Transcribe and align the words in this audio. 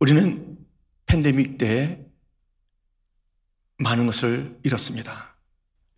우리는 0.00 0.58
팬데믹 1.06 1.58
때 1.58 2.06
많은 3.78 4.06
것을 4.06 4.58
잃었습니다. 4.64 5.36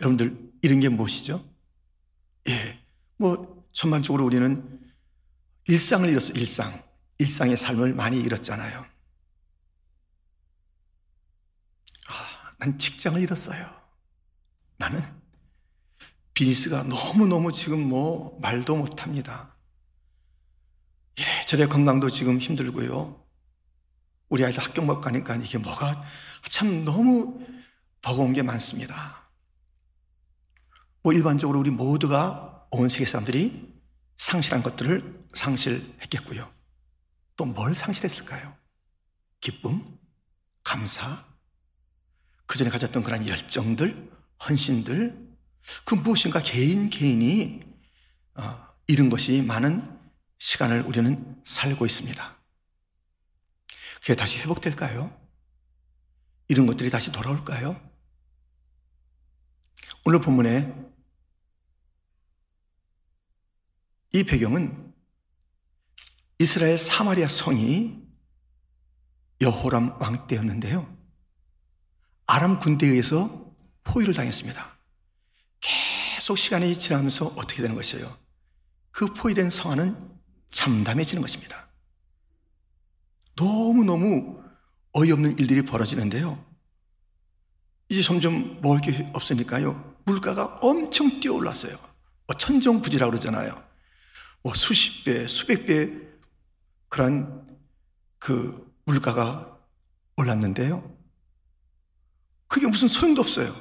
여러분들 0.01 0.53
잃은 0.63 0.81
게 0.81 0.89
무엇이죠? 0.89 1.45
예, 2.49 2.85
뭐 3.17 3.65
전반적으로 3.73 4.25
우리는 4.25 4.81
일상을 5.69 6.09
잃었어요. 6.09 6.37
일상, 6.37 6.83
일상의 7.19 7.57
삶을 7.57 7.95
많이 7.95 8.21
잃었잖아요. 8.21 8.85
아, 12.09 12.55
난 12.59 12.79
직장을 12.79 13.21
잃었어요. 13.21 13.83
나는 14.79 15.01
비즈니스가 16.35 16.83
너무너무 16.85 17.53
지금 17.53 17.89
뭐 17.89 18.37
말도 18.41 18.77
못합니다. 18.77 19.55
이래저래 21.17 21.67
건강도 21.67 22.11
지금 22.11 22.39
힘들고요. 22.39 23.22
우리 24.33 24.47
아이들 24.47 24.63
학교 24.63 24.81
못 24.81 25.03
가니까 25.03 25.37
이게 25.37 25.59
뭐가 25.59 26.03
참 26.45 26.87
너무 26.87 27.39
버거운 28.01 28.33
게 28.33 28.41
많습니다. 28.43 29.29
뭐 31.03 31.13
일반적으로 31.13 31.59
우리 31.59 31.69
모두가 31.69 32.67
온 32.71 32.89
세계 32.89 33.05
사람들이 33.05 33.71
상실한 34.17 34.63
것들을 34.63 35.27
상실했겠고요. 35.35 36.51
또 37.37 37.45
뭘 37.45 37.75
상실했을까요? 37.75 38.57
기쁨, 39.43 39.99
감사, 40.65 41.27
그 42.47 42.57
전에 42.57 42.71
가졌던 42.71 43.03
그런 43.03 43.29
열정들, 43.29 44.11
헌신들, 44.49 45.29
그 45.85 45.95
무엇인가 45.95 46.41
개인 46.41 46.89
개인이 46.89 47.61
어, 48.37 48.67
잃은 48.87 49.11
것이 49.11 49.43
많은 49.43 50.01
시간을 50.39 50.83
우리는 50.83 51.43
살고 51.45 51.85
있습니다. 51.85 52.42
그게 54.03 54.17
다시 54.17 54.39
회복될까요? 54.39 55.17
이런 56.49 56.67
것들이 56.67 56.91
다시 56.91 57.13
돌아올까요? 57.13 57.81
오늘 60.05 60.21
본문에 60.21 60.75
이 64.13 64.25
배경은 64.25 64.93
이스라엘 66.41 66.77
사마리아 66.79 67.29
성이 67.29 68.03
여호람 69.41 70.01
왕 70.01 70.27
때였는데요. 70.27 70.99
아람 72.27 72.59
군대에 72.59 72.91
의해서 72.91 73.55
포위를 73.85 74.15
당했습니다. 74.15 74.79
계속 75.61 76.37
시간이 76.37 76.77
지나면서 76.77 77.27
어떻게 77.37 77.63
되는 77.63 77.77
것이에요? 77.77 78.19
그 78.91 79.15
포위된 79.15 79.49
성안은 79.49 79.97
참담해지는 80.49 81.23
것입니다. 81.23 81.62
너무너무 83.37 84.43
어이없는 84.93 85.39
일들이 85.39 85.63
벌어지는데요. 85.63 86.45
이제 87.89 88.03
점점 88.03 88.61
먹을 88.61 88.81
게 88.81 89.11
없으니까요. 89.13 89.97
물가가 90.05 90.57
엄청 90.63 91.21
뛰어올랐어요. 91.21 91.77
뭐 92.27 92.37
천정부지라고 92.37 93.11
그러잖아요. 93.11 93.63
뭐 94.43 94.55
수십 94.55 95.05
배, 95.05 95.27
수백 95.27 95.67
배 95.67 95.91
그런 96.89 97.47
그 98.19 98.73
물가가 98.85 99.59
올랐는데요. 100.17 100.97
그게 102.49 102.67
무슨 102.67 102.89
소용도 102.89 103.23
없어요. 103.23 103.55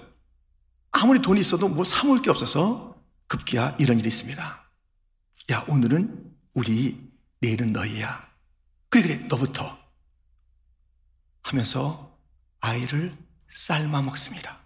아무리 0.92 1.22
돈이 1.22 1.40
있어도 1.40 1.70
뭐 1.70 1.86
사먹을 1.86 2.22
게 2.22 2.30
없어서 2.30 2.96
급기야 3.28 3.78
이런 3.80 4.00
일이 4.00 4.08
있습니다. 4.10 4.70
야, 5.52 5.66
오늘은 5.70 6.34
우리, 6.54 7.10
내일은 7.40 7.72
너희야. 7.72 8.31
그래, 8.92 9.04
그래, 9.04 9.16
너부터. 9.30 9.80
하면서 11.44 12.20
아이를 12.60 13.18
삶아 13.50 14.02
먹습니다. 14.02 14.60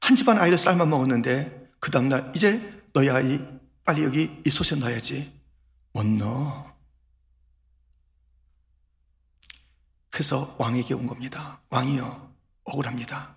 한 0.00 0.14
집안 0.14 0.38
아이를 0.38 0.56
삶아 0.56 0.84
먹었는데, 0.84 1.72
그 1.80 1.90
다음날, 1.90 2.32
이제 2.36 2.80
너희 2.92 3.10
아이 3.10 3.40
빨리 3.84 4.04
여기 4.04 4.40
이 4.46 4.50
솥에 4.50 4.78
넣어야지. 4.78 5.42
못 5.92 6.06
넣어. 6.06 6.72
그래서 10.10 10.54
왕에게 10.60 10.94
온 10.94 11.08
겁니다. 11.08 11.60
왕이요, 11.70 12.36
억울합니다. 12.62 13.36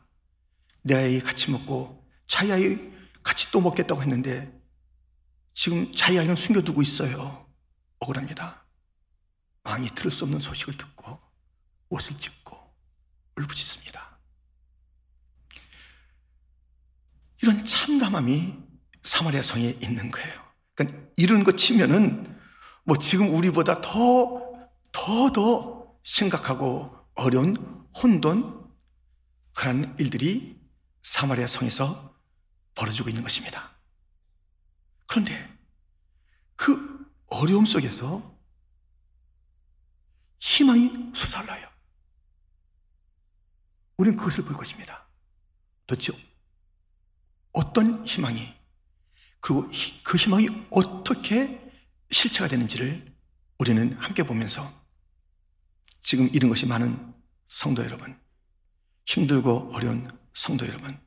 내 0.83 0.93
아이 0.93 1.19
같이 1.19 1.49
먹고, 1.49 2.07
자기 2.27 2.51
아이 2.51 2.77
같이 3.23 3.49
또 3.49 3.61
먹겠다고 3.61 3.99
했는데, 4.03 4.61
지금 5.55 5.91
자기 5.95 6.19
아이는 6.19 6.35
숨겨두고 6.35 6.83
있어요. 6.83 7.46
억울합니다. 7.99 8.65
왕이 9.63 9.89
들을 9.95 10.11
수 10.11 10.23
없는 10.23 10.39
소식을 10.39 10.77
듣고 10.77 11.19
옷을 11.89 12.17
찢고 12.17 12.57
울부짖습니다. 13.37 14.19
이런 17.41 17.63
참담함이 17.65 18.55
사마리아 19.03 19.41
성에 19.41 19.77
있는 19.81 20.11
거예요. 20.11 20.47
그러니까 20.73 21.07
이런 21.17 21.43
거 21.43 21.51
치면은 21.51 22.39
뭐 22.83 22.97
지금 22.97 23.33
우리보다 23.35 23.81
더, 23.81 24.53
더, 24.91 25.31
더 25.31 25.97
심각하고 26.03 26.95
어려운 27.15 27.55
혼돈 28.01 28.67
그런 29.53 29.95
일들이 29.99 30.59
사마리아 31.01 31.47
성에서 31.47 32.15
벌어지고 32.75 33.09
있는 33.09 33.23
것입니다. 33.23 33.75
그런데 35.07 35.57
그 36.55 36.96
어려움 37.27 37.65
속에서 37.65 38.35
희망이 40.39 41.11
솟아올라요. 41.13 41.67
우리는 43.97 44.17
그것을 44.17 44.45
볼 44.45 44.55
것입니다. 44.55 45.07
도대체 45.85 46.13
어떤 47.51 48.05
희망이 48.05 48.53
그리고 49.39 49.69
그 50.03 50.17
희망이 50.17 50.47
어떻게 50.69 51.71
실체가 52.11 52.47
되는지를 52.47 53.15
우리는 53.59 53.93
함께 53.97 54.23
보면서 54.23 54.71
지금 55.99 56.29
이런 56.33 56.49
것이 56.49 56.65
많은 56.65 57.13
성도 57.47 57.83
여러분, 57.83 58.19
힘들고 59.05 59.69
어려운 59.73 60.09
성도 60.33 60.67
여러분, 60.67 60.99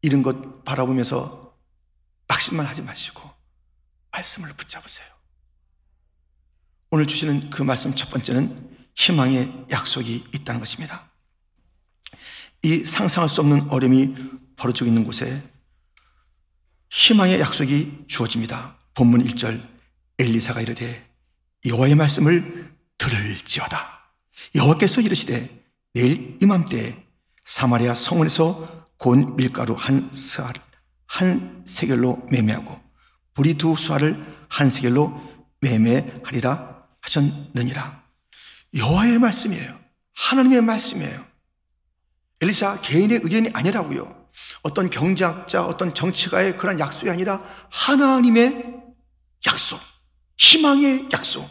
이런 0.00 0.22
것 0.22 0.64
바라보면서 0.64 1.56
낙심만 2.26 2.66
하지 2.66 2.82
마시고 2.82 3.30
말씀을 4.10 4.52
붙잡으세요. 4.54 5.15
오늘 6.90 7.06
주시는 7.06 7.50
그 7.50 7.62
말씀 7.62 7.94
첫 7.94 8.10
번째는 8.10 8.78
희망의 8.94 9.66
약속이 9.70 10.24
있다는 10.34 10.60
것입니다. 10.60 11.10
이 12.62 12.84
상상할 12.84 13.28
수 13.28 13.40
없는 13.40 13.70
어려움이 13.70 14.14
벌어지고 14.56 14.86
있는 14.86 15.04
곳에 15.04 15.42
희망의 16.90 17.40
약속이 17.40 18.04
주어집니다. 18.06 18.76
본문 18.94 19.24
1절 19.24 19.60
엘리사가 20.18 20.62
이르되 20.62 21.06
여호와의 21.66 21.96
말씀을 21.96 22.72
들을지어다. 22.98 24.12
여호와께서 24.54 25.00
이르시되 25.00 25.64
내일 25.92 26.38
이맘때 26.40 27.04
사마리아 27.44 27.94
성원에서 27.94 28.86
곤 28.96 29.36
밀가루 29.36 29.74
한 29.74 30.10
스알 30.12 30.54
한 31.06 31.62
세겔로 31.66 32.26
매매하고 32.30 32.80
불이 33.34 33.54
두 33.54 33.76
수알을 33.76 34.24
한 34.48 34.70
세겔로 34.70 35.20
매매하리라 35.60 36.75
하셨느니라. 37.06 38.04
여호와의 38.74 39.18
말씀이에요. 39.18 39.78
하나님의 40.14 40.62
말씀이에요. 40.62 41.24
엘리사 42.40 42.80
개인의 42.82 43.20
의견이 43.22 43.50
아니라고요. 43.52 44.28
어떤 44.62 44.90
경제학자, 44.90 45.64
어떤 45.64 45.94
정치가의 45.94 46.58
그런 46.58 46.78
약속이 46.78 47.08
아니라 47.08 47.42
하나님의 47.70 48.82
약속, 49.46 49.80
희망의 50.36 51.08
약속. 51.12 51.48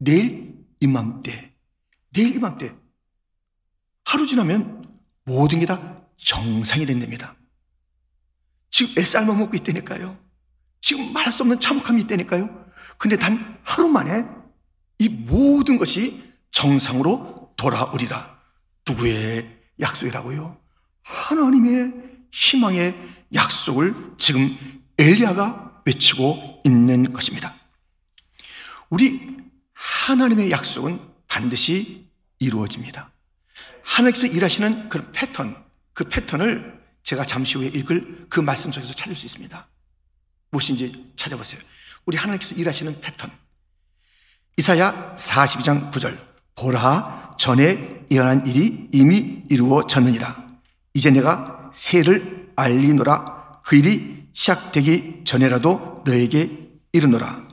내일 0.00 0.54
이맘때, 0.80 1.54
내일 2.12 2.34
이맘때. 2.36 2.74
하루 4.04 4.26
지나면 4.26 4.88
모든 5.24 5.60
게 5.60 5.66
다 5.66 5.98
정상이 6.16 6.86
된답니다. 6.86 7.36
지금 8.70 8.94
애쌀만 8.98 9.38
먹고 9.38 9.56
있다니까요. 9.56 10.18
지금 10.80 11.12
말할 11.12 11.32
수 11.32 11.42
없는 11.42 11.60
참혹함이 11.60 12.02
있다니까요. 12.02 12.66
근데 12.96 13.16
단 13.16 13.58
하루 13.62 13.88
만에 13.88 14.24
이 14.98 15.08
모든 15.08 15.78
것이 15.78 16.22
정상으로 16.50 17.52
돌아오리라. 17.56 18.38
누구의 18.86 19.48
약속이라고요? 19.80 20.58
하나님의 21.02 21.92
희망의 22.32 22.94
약속을 23.34 23.94
지금 24.18 24.56
엘리야가 24.98 25.82
외치고 25.86 26.62
있는 26.64 27.12
것입니다. 27.12 27.54
우리 28.90 29.36
하나님의 29.72 30.50
약속은 30.50 31.00
반드시 31.28 32.08
이루어집니다. 32.38 33.10
하나님께서 33.82 34.26
일하시는 34.26 34.88
그 34.88 35.10
패턴, 35.12 35.56
그 35.92 36.04
패턴을 36.04 36.78
제가 37.02 37.24
잠시 37.24 37.58
후에 37.58 37.68
읽을 37.68 38.26
그 38.28 38.40
말씀 38.40 38.70
속에서 38.72 38.92
찾을 38.92 39.14
수 39.14 39.26
있습니다. 39.26 39.68
무엇인지 40.50 41.12
찾아보세요. 41.16 41.60
우리 42.04 42.16
하나님께서 42.16 42.54
일하시는 42.56 43.00
패턴. 43.00 43.30
이사야 44.58 45.14
42장 45.14 45.92
9절. 45.92 46.18
보라 46.56 47.36
전에 47.38 48.04
예언한 48.10 48.44
일이 48.48 48.88
이미 48.92 49.44
이루어졌느니라. 49.48 50.58
이제 50.94 51.12
내가 51.12 51.70
새를 51.72 52.50
알리노라. 52.56 53.60
그 53.64 53.76
일이 53.76 54.26
시작되기 54.32 55.22
전에라도 55.24 56.02
너에게 56.04 56.72
이르노라. 56.92 57.46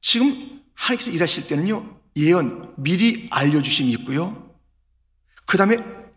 지금 0.00 0.62
하나님께서 0.74 1.10
일하실 1.10 1.46
때는요 1.46 2.00
예언 2.16 2.72
미리 2.78 3.28
알려주심이 3.30 3.92
있고요. 3.92 4.50
그 5.44 5.58
다음에 5.58 5.76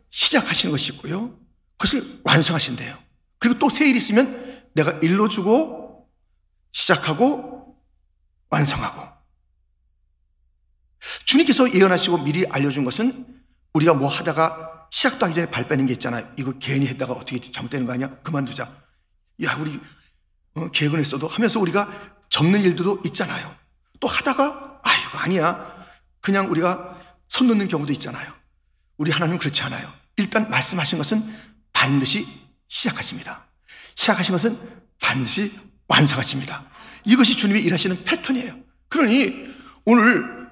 시작하시는 0.10 0.72
것이 0.72 0.94
있고요. 0.94 1.38
그것을 1.78 2.22
완성하신대요. 2.24 2.98
그리고 3.40 3.60
또 3.60 3.70
새일 3.70 3.98
있으면 3.98 4.66
내가 4.74 4.92
일러주고 5.00 6.08
시작하고 6.72 7.76
완성하고 8.50 9.13
주님께서 11.26 11.74
예언하시고 11.74 12.20
미리 12.20 12.46
알려준 12.48 12.86
것은 12.86 13.26
우리가 13.74 13.94
뭐 13.94 14.08
하다가 14.10 14.88
시작도 14.92 15.26
하기 15.26 15.36
전에 15.36 15.50
발 15.50 15.68
빼는 15.68 15.88
게 15.88 15.94
있잖아요. 15.94 16.28
이거 16.38 16.54
괜히 16.60 16.88
했다가 16.88 17.14
어떻게 17.14 17.52
잘못되는 17.52 17.88
거 17.88 17.94
아니야? 17.94 18.10
그만두자. 18.22 18.64
야, 19.44 19.58
우리 19.60 19.80
어, 20.56 20.70
계획은 20.70 21.00
했어도 21.00 21.28
하면서 21.28 21.60
우리가 21.60 21.90
접는 22.30 22.62
일들도 22.62 23.02
있잖아요. 23.06 23.56
또 24.00 24.08
하다가 24.08 24.82
아, 24.84 24.90
이거 25.08 25.18
아니야. 25.20 25.86
그냥 26.22 26.50
우리가 26.52 27.00
손 27.28 27.48
놓는 27.48 27.68
경우도 27.68 27.92
있잖아요. 27.94 28.32
우리 28.98 29.12
하나님 29.12 29.38
그렇지 29.38 29.62
않아요. 29.64 29.92
일단 30.18 30.50
말씀하신 30.50 31.00
것은 31.00 31.36
반드시 31.74 32.26
시작하십니다. 32.68 33.48
시작하신 33.96 34.32
것은 34.34 34.60
반드시 35.02 35.58
완성하십니다. 35.88 36.66
이것이 37.06 37.36
주님이 37.36 37.62
일하시는 37.62 38.04
패턴이에요. 38.04 38.56
그러니 38.88 39.54
오늘 39.86 40.43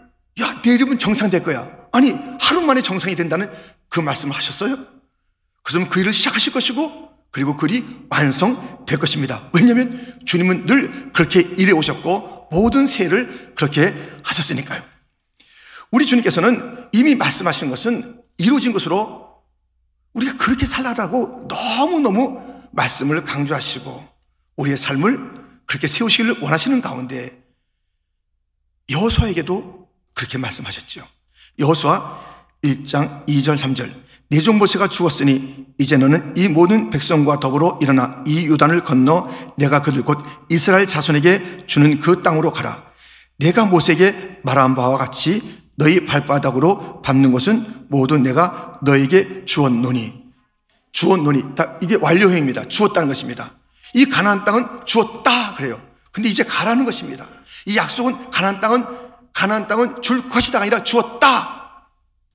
야 0.42 0.62
내일이면 0.64 1.00
정상될 1.00 1.44
거야. 1.44 1.70
아니 1.92 2.14
하루 2.40 2.62
만에 2.62 2.82
정상이 2.82 3.16
된다는 3.16 3.52
그 3.90 4.00
말씀을 4.00 4.36
하셨어요. 4.36 4.78
그러면 5.64 5.90
그 5.90 6.00
일을 6.00 6.14
시작하실 6.14 6.54
것이고 6.54 7.10
그리고 7.32 7.56
그 7.56 7.68
일이 7.68 7.86
완성될 8.10 9.00
것입니다. 9.00 9.50
왜냐하면 9.54 10.18
주님은 10.26 10.66
늘 10.66 11.12
그렇게 11.14 11.42
일해 11.42 11.72
오셨고 11.72 12.50
모든 12.52 12.88
세를 12.88 13.54
그렇게 13.56 13.94
하셨으니까요. 14.24 14.84
우리 15.92 16.06
주님께서는 16.06 16.88
이미 16.92 17.16
말씀하신 17.16 17.70
것은 17.70 18.22
이루어진 18.38 18.74
것으로 18.74 19.32
우리가 20.14 20.38
그렇게 20.38 20.66
살라고 20.66 21.48
너무너무 21.48 22.42
말씀을 22.72 23.24
강조하시고 23.24 24.08
우리의 24.58 24.78
삶을 24.78 25.42
그렇게 25.66 25.88
세우시기를 25.88 26.42
원하시는 26.42 26.82
가운데 26.82 27.42
여호수아에게도 28.90 29.81
그렇게 30.22 30.38
말씀하셨지요. 30.38 31.04
여호수아 31.58 32.20
1장 32.64 33.26
2절 33.26 33.58
3절 33.58 33.92
내종 34.30 34.60
모세가 34.60 34.88
죽었으니 34.88 35.66
이제 35.80 35.98
너는 35.98 36.36
이 36.38 36.48
모든 36.48 36.92
백성과 36.92 37.40
더불어 37.40 37.80
일어나 37.82 38.24
이 38.28 38.48
요단을 38.48 38.82
건너 38.84 39.28
내가 39.58 39.82
그들 39.82 40.04
곧 40.04 40.24
이스라엘 40.50 40.86
자손에게 40.86 41.64
주는 41.66 42.00
그 42.00 42.22
땅으로 42.22 42.52
가라. 42.54 42.84
내가 43.40 43.66
모세에게 43.66 44.42
말한 44.44 44.76
바와 44.76 45.00
같이 45.00 45.60
너희 45.76 46.06
발바닥으로 46.06 47.02
밟는 47.02 47.32
것은 47.32 47.88
모두 47.90 48.20
내가 48.20 48.80
너에게 48.84 49.44
주었노니 49.46 50.22
주었노니 50.92 51.44
이게 51.82 51.96
완료형입니다. 52.00 52.68
주었다는 52.68 53.08
것입니다. 53.08 53.56
이 53.96 54.06
가나안 54.06 54.46
땅은 54.46 54.86
주었다 54.86 55.56
그래요. 55.56 55.82
근데 56.12 56.30
이제 56.30 56.44
가라는 56.44 56.86
것입니다. 56.86 57.26
이 57.66 57.76
약속은 57.76 58.30
가나안 58.30 58.62
땅은 58.62 59.01
가나안 59.34 59.68
땅은 59.68 60.02
줄 60.02 60.30
것이다 60.30 60.60
아니라 60.60 60.84
주었다. 60.84 61.88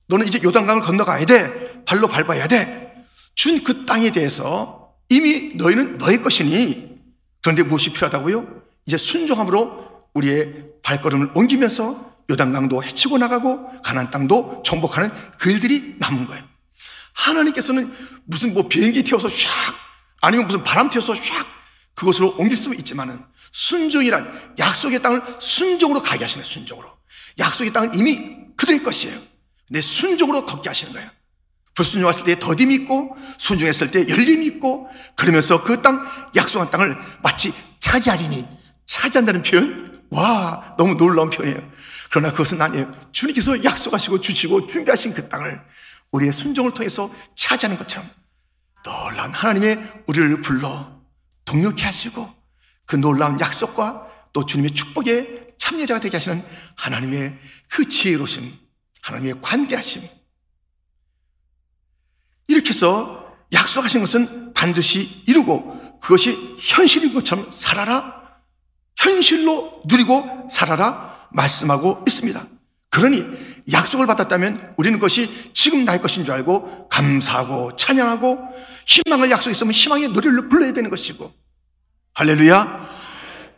너는 0.07 0.27
이제 0.27 0.39
요단강을 0.43 0.81
건너가야 0.81 1.25
돼. 1.25 1.83
발로 1.85 2.07
밟아야 2.07 2.47
돼. 2.47 3.05
준 3.35 3.63
그 3.63 3.85
땅에 3.85 4.09
대해서 4.09 4.93
이미 5.09 5.53
너희는 5.55 5.97
너의 5.99 6.21
것이니 6.21 6.97
그런데 7.43 7.63
무엇이 7.63 7.93
필요하다고요? 7.93 8.61
이제 8.85 8.97
순종함으로 8.97 10.07
우리의 10.13 10.65
발걸음을 10.83 11.31
옮기면서 11.35 12.15
요단강도 12.29 12.83
헤치고 12.83 13.17
나가고 13.17 13.81
가나안 13.81 14.09
땅도 14.09 14.63
정복하는 14.65 15.11
그 15.37 15.51
일들이 15.51 15.95
남은 15.99 16.27
거예요. 16.27 16.43
하나님께서는 17.13 17.93
무슨 18.25 18.53
뭐 18.53 18.67
비행기 18.67 19.03
태워서 19.03 19.27
샥 19.27 19.47
아니면 20.21 20.47
무슨 20.47 20.63
바람 20.63 20.89
태워서 20.89 21.13
샥 21.13 21.45
그것으로 21.95 22.35
옮길 22.37 22.57
수 22.57 22.73
있지만은 22.73 23.23
순종이란 23.57 24.53
약속의 24.59 25.01
땅을 25.01 25.23
순종으로 25.39 26.03
가게 26.03 26.25
하시는 26.25 26.45
순종으로 26.45 26.87
약속의 27.39 27.73
땅은 27.73 27.95
이미 27.95 28.37
그들의 28.55 28.83
것이에요. 28.83 29.19
근데 29.67 29.81
순종으로 29.81 30.45
걷게 30.45 30.69
하시는 30.69 30.93
거예요. 30.93 31.09
불순종했을 31.73 32.23
때 32.23 32.39
더딤이 32.39 32.75
있고 32.75 33.17
순종했을 33.39 33.89
때 33.89 34.07
열림이 34.07 34.45
있고 34.45 34.87
그러면서 35.15 35.63
그 35.63 35.81
땅 35.81 36.05
약속한 36.35 36.69
땅을 36.69 36.95
마치 37.23 37.51
차지하리니 37.79 38.47
차지한다는 38.85 39.41
표현 39.41 40.05
와 40.11 40.75
너무 40.77 40.95
놀라운 40.95 41.31
표현이에요. 41.31 41.59
그러나 42.11 42.31
그것은 42.31 42.61
아니에요. 42.61 42.93
주님께서 43.11 43.63
약속하시고 43.63 44.21
주시고 44.21 44.67
준비하신 44.67 45.15
그 45.15 45.29
땅을 45.29 45.59
우리의 46.11 46.31
순종을 46.31 46.75
통해서 46.75 47.11
차지하는 47.35 47.79
것처럼 47.79 48.07
놀라운 48.83 49.33
하나님의 49.33 50.03
우리를 50.05 50.41
불러 50.41 51.01
동력케 51.45 51.83
하시고 51.83 52.36
그 52.87 52.95
놀라운 52.95 53.39
약속과 53.39 54.07
또 54.33 54.45
주님의 54.45 54.73
축복에 54.73 55.47
참여자가 55.59 55.99
되게 55.99 56.15
하시는 56.17 56.43
하나님의 56.77 57.37
그 57.69 57.87
지혜로심, 57.87 58.51
하나님의 59.03 59.41
관대하심. 59.41 60.01
이렇게 62.47 62.69
해서 62.69 63.35
약속하신 63.53 63.99
것은 63.99 64.53
반드시 64.53 65.23
이루고 65.27 65.99
그것이 65.99 66.57
현실인 66.59 67.13
것처럼 67.13 67.51
살아라. 67.51 68.39
현실로 68.95 69.83
누리고 69.85 70.47
살아라. 70.49 71.27
말씀하고 71.31 72.03
있습니다. 72.07 72.47
그러니 72.89 73.25
약속을 73.71 74.07
받았다면 74.07 74.75
우리는 74.77 74.97
그것이 74.97 75.51
지금 75.53 75.83
나의 75.83 76.01
것인 76.01 76.23
줄 76.23 76.33
알고 76.33 76.87
감사하고 76.87 77.75
찬양하고 77.75 78.39
희망을 78.85 79.29
약속했으면 79.29 79.73
희망의 79.73 80.07
노래를 80.09 80.47
불러야 80.47 80.71
되는 80.71 80.89
것이고 80.89 81.33
할렐루야. 82.17 82.89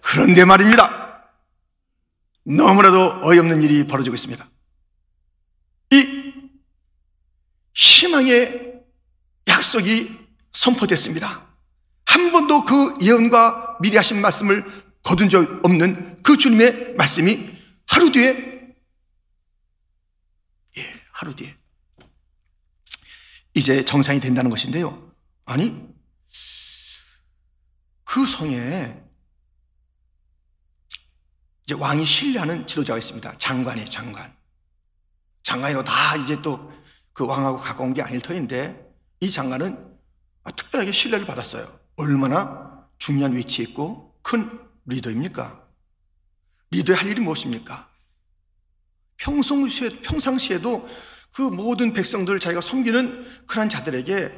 그런데 0.01 0.44
말입니다. 0.44 1.31
너무나도 2.44 3.21
어이없는 3.23 3.61
일이 3.61 3.88
벌어지고 3.88 4.15
있습니다. 4.15 4.50
이 5.91 6.34
희망의 7.74 8.81
약속이 9.48 10.13
선포됐습니다. 10.51 11.48
한 12.05 12.31
번도 12.34 12.65
그 12.65 12.98
예언과 13.01 13.77
미리 13.79 13.95
하신 13.95 14.19
말씀을 14.19 14.65
거둔 15.03 15.29
적 15.29 15.65
없는 15.65 16.22
그 16.22 16.36
주님의 16.38 16.95
말씀이 16.98 17.50
하루 17.88 18.12
뒤에 18.12 18.75
예, 20.77 20.93
하루 21.13 21.34
뒤에 21.34 21.55
이제 23.53 23.86
정상이 23.86 24.19
된다는 24.19 24.50
것인데요. 24.50 25.13
아니 25.45 25.88
그 28.10 28.25
성에 28.25 29.04
이제 31.63 31.75
왕이 31.75 32.04
신뢰하는 32.04 32.66
지도자가 32.66 32.98
있습니다. 32.98 33.38
장관이에요, 33.38 33.89
장관. 33.89 34.36
장관이고 35.44 35.84
다 35.84 36.16
이제 36.18 36.42
또 36.42 36.80
그 37.20 37.25
왕하고 37.25 37.58
가까운 37.58 37.94
게 37.94 38.01
아닐 38.01 38.22
터인데 38.22 38.96
이 39.20 39.30
장관은 39.30 39.78
특별하게 40.56 40.94
신뢰를 40.94 41.25
받았어요. 41.25 41.78
얼마나 41.98 42.88
중요한 42.98 43.36
위치에 43.36 43.66
있고 43.66 44.18
큰 44.22 44.50
리더입니까? 44.86 45.62
리더의 46.72 46.98
할 46.98 47.08
일이 47.08 47.20
무엇입니까? 47.20 47.89
평상시에, 49.18 50.00
평상시에도 50.00 50.88
그 51.34 51.42
모든 51.42 51.92
백성들 51.92 52.39
자기가 52.39 52.62
섬기는 52.62 53.46
그런 53.46 53.68
자들에게 53.68 54.32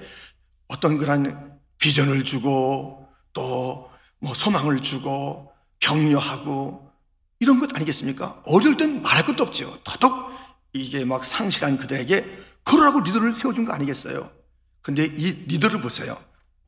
어떤 0.70 0.98
그런 0.98 1.60
비전을 1.78 2.24
주고 2.24 3.00
또 3.33 3.91
뭐 4.21 4.33
소망을 4.35 4.81
주고 4.81 5.51
격려하고 5.79 6.88
이런 7.39 7.59
것 7.59 7.75
아니겠습니까? 7.75 8.41
어릴 8.45 8.77
땐 8.77 9.01
말할 9.01 9.25
것도 9.25 9.41
없죠. 9.43 9.79
더더욱 9.83 10.31
이게 10.73 11.03
막 11.05 11.25
상실한 11.25 11.77
그들에게 11.79 12.23
그러라고 12.63 13.00
리더를 13.00 13.33
세워준 13.33 13.65
거 13.65 13.73
아니겠어요? 13.73 14.31
근데 14.83 15.03
이 15.03 15.31
리더를 15.47 15.81
보세요. 15.81 16.15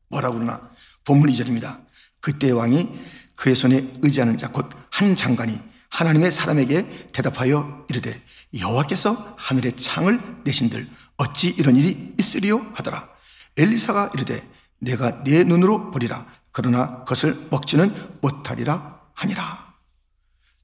뭐라고 0.08 0.34
그러나? 0.34 0.68
본문 1.04 1.30
2절입니다. 1.30 1.80
그때 2.20 2.50
왕이 2.50 2.88
그의 3.36 3.54
손에 3.54 3.92
의지하는 4.02 4.36
자, 4.36 4.50
곧 4.50 4.68
한 4.90 5.16
장관이 5.16 5.58
하나님의 5.90 6.30
사람에게 6.30 7.10
대답하여 7.12 7.86
이르되 7.90 8.20
여호와께서 8.58 9.34
하늘의 9.38 9.76
창을 9.76 10.20
내신들 10.44 10.88
어찌 11.16 11.48
이런 11.50 11.76
일이 11.76 12.14
있으리요 12.18 12.72
하더라. 12.74 13.08
엘리사가 13.56 14.10
이르되 14.14 14.48
내가 14.78 15.24
내 15.24 15.42
눈으로 15.42 15.90
보리라. 15.90 16.26
그러나 16.54 17.00
그것을 17.00 17.48
먹지는 17.50 17.92
못하리라 18.20 19.00
하니라. 19.14 19.74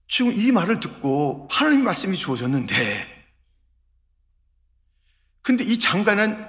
지금 0.06 0.32
이 0.32 0.52
말을 0.52 0.78
듣고 0.78 1.48
하나님 1.50 1.82
말씀이 1.82 2.16
주어졌는데 2.16 2.74
근데 5.42 5.64
이 5.64 5.80
장관은 5.80 6.46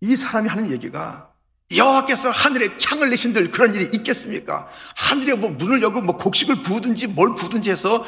이 0.00 0.16
사람이 0.16 0.48
하는 0.48 0.70
얘기가 0.70 1.30
여호와께서 1.76 2.30
하늘에 2.30 2.78
창을 2.78 3.10
내신들 3.10 3.50
그런 3.50 3.74
일이 3.74 3.90
있겠습니까? 3.92 4.70
하늘에 4.96 5.34
뭐 5.34 5.50
문을 5.50 5.82
열고 5.82 6.00
뭐 6.00 6.16
곡식을 6.16 6.62
부든지 6.62 7.08
뭘 7.08 7.34
부든지 7.36 7.70
해서 7.70 8.02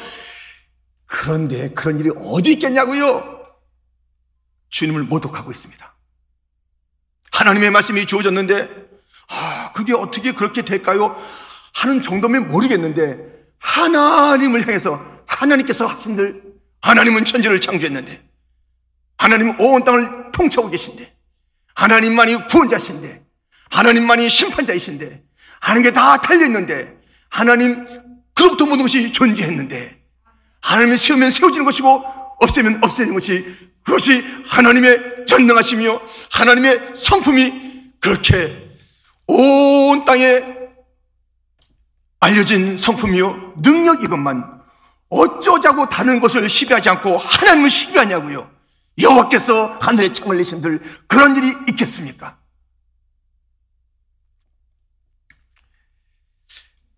그런데 1.05 1.69
그런 1.75 1.99
일이 1.99 2.09
어디 2.15 2.53
있겠냐고요? 2.53 3.43
주님을 4.69 5.03
모독하고 5.03 5.51
있습니다. 5.51 5.95
하나님의 7.33 7.69
말씀이 7.69 8.07
주어졌는데 8.07 8.90
아, 9.31 9.71
그게 9.73 9.93
어떻게 9.93 10.33
그렇게 10.33 10.61
될까요? 10.63 11.15
하는 11.73 12.01
정도면 12.01 12.49
모르겠는데 12.49 13.17
하나님을 13.59 14.61
향해서 14.61 15.23
하나님께서 15.27 15.85
하신들 15.85 16.43
하나님은 16.81 17.23
천지를 17.25 17.61
창조했는데 17.61 18.21
하나님은 19.17 19.59
온 19.59 19.83
땅을 19.85 20.31
통치하고 20.33 20.69
계신데 20.69 21.15
하나님만이 21.75 22.47
구원자신데 22.47 23.23
하나님만이 23.69 24.29
심판자이신데 24.29 25.23
하는 25.61 25.81
게 25.81 25.91
다 25.91 26.19
달려있는데 26.19 26.97
하나님 27.29 27.85
그로부터 28.33 28.65
모든 28.65 28.81
것이 28.81 29.11
존재했는데 29.11 30.01
하나님이 30.61 30.97
세우면 30.97 31.31
세워지는 31.31 31.63
것이고 31.65 32.03
없애면 32.41 32.83
없어지는 32.83 33.13
것이 33.13 33.45
그것이 33.83 34.23
하나님의 34.47 35.25
전능하시며 35.27 36.01
하나님의 36.31 36.93
성품이 36.95 37.71
그렇게 37.99 38.70
온 39.33 40.05
땅에 40.05 40.43
알려진 42.19 42.77
성품이요 42.77 43.55
능력 43.61 44.03
이것만 44.03 44.61
어쩌자고 45.09 45.87
다른 45.89 46.19
것을 46.19 46.47
시비하지 46.47 46.89
않고 46.89 47.17
하나님을 47.17 47.69
시비하냐고요 47.69 48.49
여호와께서 48.99 49.77
하늘에 49.81 50.13
창을 50.13 50.37
내신들 50.37 50.81
그런 51.07 51.35
일이 51.35 51.47
있겠습니까? 51.69 52.39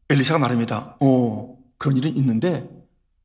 엘리사가 0.09 0.37
말합니다. 0.37 0.97
어, 1.01 1.57
그런 1.77 1.97
일은 1.97 2.15
있는데 2.17 2.69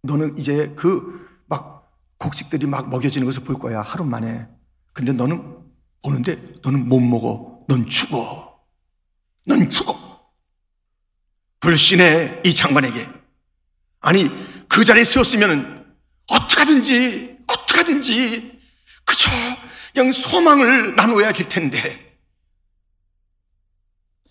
너는 0.02 0.38
이제 0.38 0.72
그 0.76 1.28
막 1.48 1.90
곡식들이 2.18 2.66
막 2.66 2.88
먹여지는 2.88 3.26
것을 3.26 3.42
볼 3.42 3.58
거야 3.58 3.80
하루 3.80 4.04
만에. 4.04 4.48
근데 4.92 5.12
너는 5.12 5.56
보는데 6.02 6.36
너는 6.62 6.88
못 6.88 7.00
먹어. 7.00 7.64
넌 7.68 7.86
죽어. 7.88 8.47
넌 9.48 9.68
죽어. 9.70 9.98
불신의 11.60 12.42
이 12.44 12.54
장관에게 12.54 13.08
아니 14.00 14.30
그 14.68 14.84
자리에 14.84 15.04
세웠으면 15.04 15.96
어떡하든지 16.26 17.38
어떡하든지 17.46 18.60
그저 19.04 19.30
그냥 19.92 20.12
소망을 20.12 20.94
나누어야 20.94 21.32
될 21.32 21.48
텐데 21.48 22.20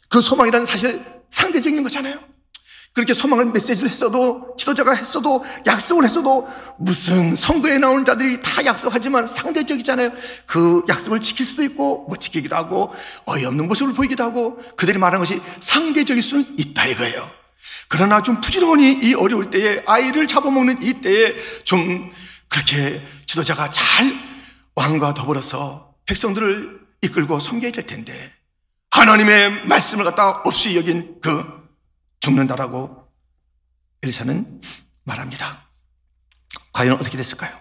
그 0.07 0.21
소망이라는 0.21 0.65
사실 0.65 1.03
상대적인 1.31 1.83
거잖아요. 1.83 2.23
그렇게 2.97 3.13
소망을 3.13 3.51
메시지를 3.51 3.91
했어도 3.91 4.55
지도자가 4.57 4.95
했어도 4.95 5.45
약속을 5.67 6.03
했어도 6.03 6.47
무슨 6.79 7.35
선거에 7.35 7.77
나오는 7.77 8.03
자들이 8.03 8.41
다 8.41 8.65
약속하지만 8.65 9.27
상대적이잖아요. 9.27 10.11
그 10.47 10.81
약속을 10.89 11.21
지킬 11.21 11.45
수도 11.45 11.61
있고 11.61 12.07
못 12.09 12.19
지키기도 12.19 12.55
하고 12.55 12.91
어이없는 13.25 13.67
모습을 13.67 13.93
보이기도 13.93 14.23
하고 14.23 14.57
그들이 14.77 14.97
말한 14.97 15.19
것이 15.19 15.39
상대적일 15.59 16.23
수는 16.23 16.55
있다 16.57 16.87
이거예요. 16.87 17.29
그러나 17.87 18.23
좀 18.23 18.41
부지런히 18.41 18.93
이 19.03 19.13
어려울 19.13 19.51
때에 19.51 19.83
아이를 19.85 20.27
잡아먹는 20.27 20.81
이 20.81 20.93
때에 20.93 21.35
좀 21.65 22.11
그렇게 22.49 22.99
지도자가 23.27 23.69
잘 23.69 24.11
왕과 24.73 25.13
더불어서 25.13 25.93
백성들을 26.07 26.79
이끌고 27.03 27.39
섬겨야 27.39 27.73
될 27.73 27.85
텐데 27.85 28.33
하나님의 28.89 29.67
말씀을 29.67 30.03
갖다가 30.03 30.41
없이 30.45 30.75
여긴 30.75 31.17
그 31.21 31.56
죽는다라고 32.19 33.07
엘사는 34.03 34.61
말합니다. 35.03 35.67
과연 36.73 36.95
어떻게 36.95 37.17
됐을까요? 37.17 37.51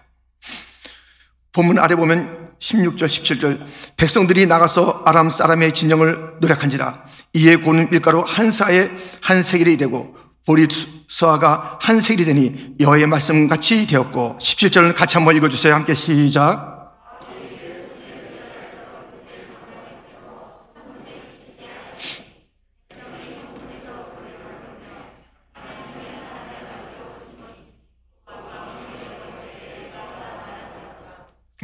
본문 1.52 1.78
아래 1.78 1.96
보면 1.96 2.54
16절, 2.60 3.06
17절 3.06 3.66
백성들이 3.96 4.46
나가서 4.46 5.04
아람 5.06 5.30
사람의 5.30 5.72
진영을 5.72 6.36
노력한지라 6.40 7.06
이에 7.34 7.56
고는 7.56 7.90
밀가루 7.90 8.22
한 8.26 8.50
사에 8.50 8.90
한 9.22 9.42
세겔이 9.42 9.76
되고 9.76 10.16
보리 10.44 10.66
서화가 11.08 11.78
한 11.80 12.00
세겔이 12.00 12.24
되니 12.24 12.76
여호의 12.80 13.06
말씀 13.06 13.48
같이 13.48 13.86
되었고 13.86 14.38
17절을 14.38 14.94
같이 14.94 15.16
한번 15.16 15.36
읽어주세요. 15.36 15.74
함께 15.74 15.94
시작. 15.94 16.75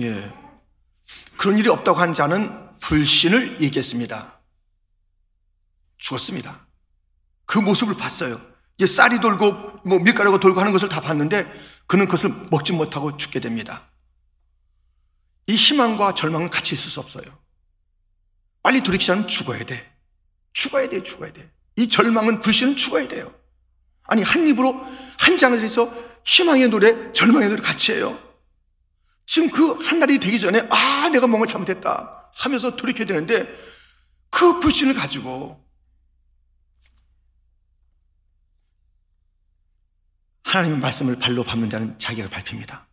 예. 0.01 0.33
그런 1.37 1.59
일이 1.59 1.69
없다고 1.69 1.99
한 1.99 2.15
자는 2.15 2.79
불신을 2.81 3.61
얘기했습니다. 3.61 4.41
죽었습니다. 5.99 6.67
그 7.45 7.59
모습을 7.59 7.97
봤어요. 7.97 8.41
이제 8.79 8.87
쌀이 8.87 9.21
돌고 9.21 9.81
뭐 9.85 9.99
밀가루가 9.99 10.41
돌고 10.41 10.61
하는 10.61 10.73
것을 10.73 10.89
다 10.89 11.01
봤는데 11.01 11.47
그는 11.87 12.07
그것을 12.07 12.31
먹지 12.51 12.73
못하고 12.73 13.17
죽게 13.17 13.41
됩니다. 13.41 13.91
이 15.47 15.55
희망과 15.55 16.15
절망은 16.15 16.51
같이 16.51 16.75
있을 16.75 16.91
수 16.91 17.01
없어요. 17.01 17.25
빨리 18.63 18.83
돌이키지 18.83 19.11
않으면 19.11 19.29
죽어야 19.29 19.65
돼. 19.65 19.93
죽어야 20.53 20.89
돼, 20.89 21.03
죽어야 21.03 21.33
돼. 21.33 21.51
이 21.77 21.89
절망은 21.89 22.41
불신은 22.41 22.77
죽어야 22.77 23.09
돼요. 23.09 23.35
아니, 24.05 24.23
한 24.23 24.47
입으로 24.47 24.75
한 25.19 25.37
장에서 25.37 25.93
희망의 26.25 26.69
노래, 26.69 27.13
절망의 27.13 27.49
노래 27.49 27.63
같이 27.63 27.93
해요. 27.93 28.19
지금 29.33 29.49
그 29.49 29.73
한 29.83 29.99
날이 29.99 30.19
되기 30.19 30.39
전에 30.39 30.61
아 30.71 31.09
내가 31.09 31.27
뭔가 31.27 31.51
잘못했다 31.51 32.31
하면서 32.35 32.77
돌이켜야 32.77 33.07
되는데 33.07 33.49
그 34.29 34.61
불신을 34.61 34.93
가지고 34.93 35.59
하나님의 40.45 40.81
말씀을 40.81 41.19
발로 41.19 41.45
밟는 41.45 41.71
자는 41.71 41.99
자기가 41.99 42.29
밟힙니다. 42.29 42.87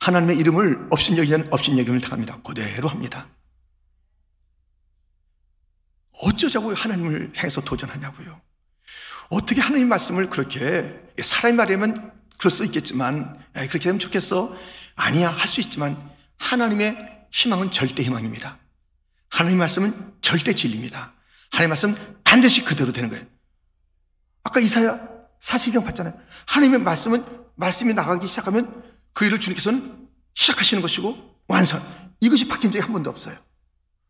하나님의 0.00 0.38
이름을 0.38 0.88
없인 0.90 1.16
여기는 1.16 1.52
없인 1.52 1.78
여김을 1.78 2.00
당합니다. 2.00 2.42
그대로 2.42 2.88
합니다. 2.88 3.28
어쩌자고 6.14 6.74
하나님을 6.74 7.32
향해서 7.36 7.60
도전하냐고요. 7.60 8.40
어떻게 9.28 9.60
하나님 9.60 9.88
말씀을 9.88 10.30
그렇게 10.30 11.00
사람이 11.22 11.54
말하면 11.56 12.12
그럴 12.38 12.50
수 12.50 12.64
있겠지만 12.64 13.40
그렇게 13.52 13.78
되면 13.78 14.00
좋겠어. 14.00 14.52
아니야 14.96 15.30
할 15.30 15.46
수 15.48 15.60
있지만 15.60 16.10
하나님의 16.38 17.26
희망은 17.30 17.70
절대 17.70 18.02
희망입니다. 18.02 18.58
하나님 19.28 19.58
말씀은 19.58 20.14
절대 20.20 20.54
진리입니다. 20.54 21.12
하나님 21.50 21.70
말씀은 21.70 22.18
반드시 22.24 22.64
그대로 22.64 22.92
되는 22.92 23.08
거예요. 23.10 23.24
아까 24.42 24.60
이사야 24.60 25.00
사시경 25.40 25.84
봤잖아요. 25.84 26.14
하나님의 26.46 26.80
말씀은 26.80 27.24
말씀이 27.56 27.94
나가기 27.94 28.26
시작하면 28.26 28.82
그 29.12 29.24
일을 29.24 29.40
주님께서는 29.40 30.08
시작하시는 30.34 30.82
것이고 30.82 31.40
완성. 31.48 31.80
이것이 32.20 32.48
바뀐 32.48 32.70
적이 32.70 32.82
한 32.84 32.92
번도 32.92 33.10
없어요. 33.10 33.36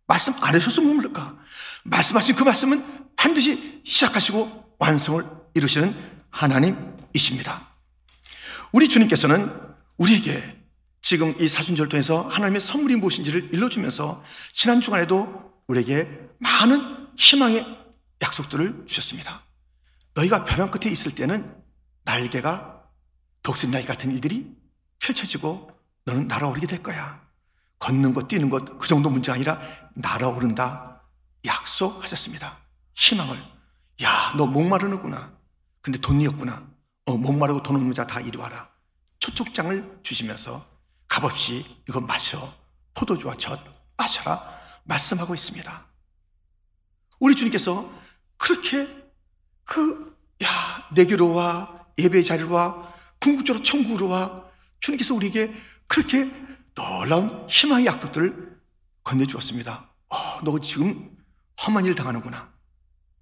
말씀 0.07 0.33
안 0.43 0.55
하셨으면 0.55 0.97
모를까? 0.97 1.37
말씀하신 1.85 2.37
그 2.37 2.45
말씀은 2.45 3.15
반드시 3.17 3.83
시작하시고 3.85 4.77
완성을 4.79 5.25
이루시는 5.55 5.95
하나님이십니다. 6.31 7.69
우리 8.73 8.89
주님께서는 8.89 9.51
우리에게 9.97 10.57
지금 11.03 11.35
이 11.41 11.49
사순절 11.49 11.89
통해서 11.89 12.23
하나님의 12.29 12.61
선물이 12.61 12.97
무엇인지를 12.97 13.55
일러주면서 13.55 14.23
지난 14.53 14.81
주간에도 14.81 15.53
우리에게 15.69 16.09
많은 16.39 17.09
희망의 17.17 17.65
약속들을 18.23 18.85
주셨습니다. 18.87 19.43
너희가 20.15 20.45
벼랑 20.45 20.71
끝에 20.71 20.91
있을 20.91 21.15
때는 21.15 21.55
날개가 22.05 22.83
독수리 23.43 23.71
날개 23.71 23.87
같은 23.87 24.11
일들이 24.11 24.55
펼쳐지고 24.99 25.71
너는 26.07 26.29
날아오르게 26.29 26.67
될 26.67 26.83
거야. 26.83 27.25
걷는 27.79 28.15
것, 28.15 28.27
뛰는 28.29 28.49
것, 28.49 28.79
그 28.79 28.89
정도 28.89 29.11
문제가 29.11 29.35
아니라 29.35 29.61
날아오른다. 29.95 31.03
약속하셨습니다. 31.45 32.59
희망을. 32.95 33.39
야, 34.03 34.33
너 34.37 34.47
목마르는구나. 34.47 35.33
근데 35.83 35.99
돈이 36.01 36.27
없구나. 36.27 36.67
어, 37.05 37.17
목마르고 37.17 37.63
돈 37.63 37.77
없는 37.77 37.93
자 37.93 38.07
다 38.07 38.21
이리 38.21 38.37
와라. 38.39 38.69
초촉장을 39.21 40.01
주시면서 40.03 40.67
값없이 41.09 41.65
이거 41.89 42.01
마셔. 42.01 42.55
포도주와 42.95 43.35
젖 43.37 43.59
마셔라. 43.97 44.59
말씀하고 44.85 45.35
있습니다. 45.35 45.87
우리 47.19 47.35
주님께서 47.35 47.91
그렇게 48.37 48.89
그, 49.65 50.17
야, 50.43 50.49
내게로 50.95 51.35
와. 51.35 51.87
예배 51.99 52.23
자리로 52.23 52.53
와, 52.53 52.95
궁극적으로 53.21 53.63
천국으로 53.63 54.09
와. 54.09 54.45
주님께서 54.81 55.15
우리에게 55.15 55.53
그렇게 55.89 56.31
놀라운 56.75 57.49
희망의 57.49 57.87
약속들을 57.87 58.61
건네주었습니다. 59.03 59.91
어, 60.09 60.17
너 60.45 60.61
지금 60.61 61.17
험한 61.67 61.87
일 61.87 61.95
당하는구나. 61.95 62.53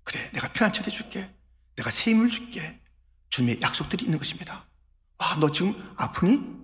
그래, 0.02 0.30
내가 0.32 0.48
피난처 0.48 0.82
해줄게. 0.82 1.32
내가 1.76 1.90
새 1.90 2.10
힘을 2.10 2.30
줄게. 2.30 2.80
주님의 3.30 3.60
약속들이 3.62 4.04
있는 4.04 4.18
것입니다. 4.18 4.66
아, 5.18 5.36
너 5.38 5.50
지금 5.50 5.94
아프니? 5.96 6.63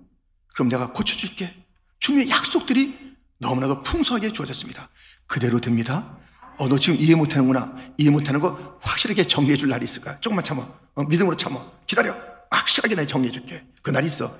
그럼 0.54 0.69
내가 0.69 0.92
고쳐줄게. 0.92 1.54
주님의 1.99 2.30
약속들이 2.30 3.16
너무나도 3.38 3.83
풍성하게 3.83 4.33
주어졌습니다. 4.33 4.88
그대로 5.26 5.61
됩니다. 5.61 6.16
어, 6.59 6.69
너 6.69 6.78
지금 6.78 6.99
이해 6.99 7.14
못하는구나. 7.14 7.75
이해 7.99 8.11
못하는 8.11 8.40
거 8.40 8.78
확실하게 8.83 9.25
정리해 9.26 9.57
줄 9.57 9.69
날이 9.69 9.85
있을까? 9.85 10.21
조금만 10.21 10.45
참아. 10.45 10.62
어, 10.95 11.02
믿음으로 11.04 11.37
참아. 11.37 11.64
기다려. 11.87 12.14
확실하게 12.50 12.95
내가 12.97 13.07
정리해 13.07 13.33
줄게. 13.33 13.64
그 13.83 13.90
날이 13.90 14.07
있어. 14.09 14.37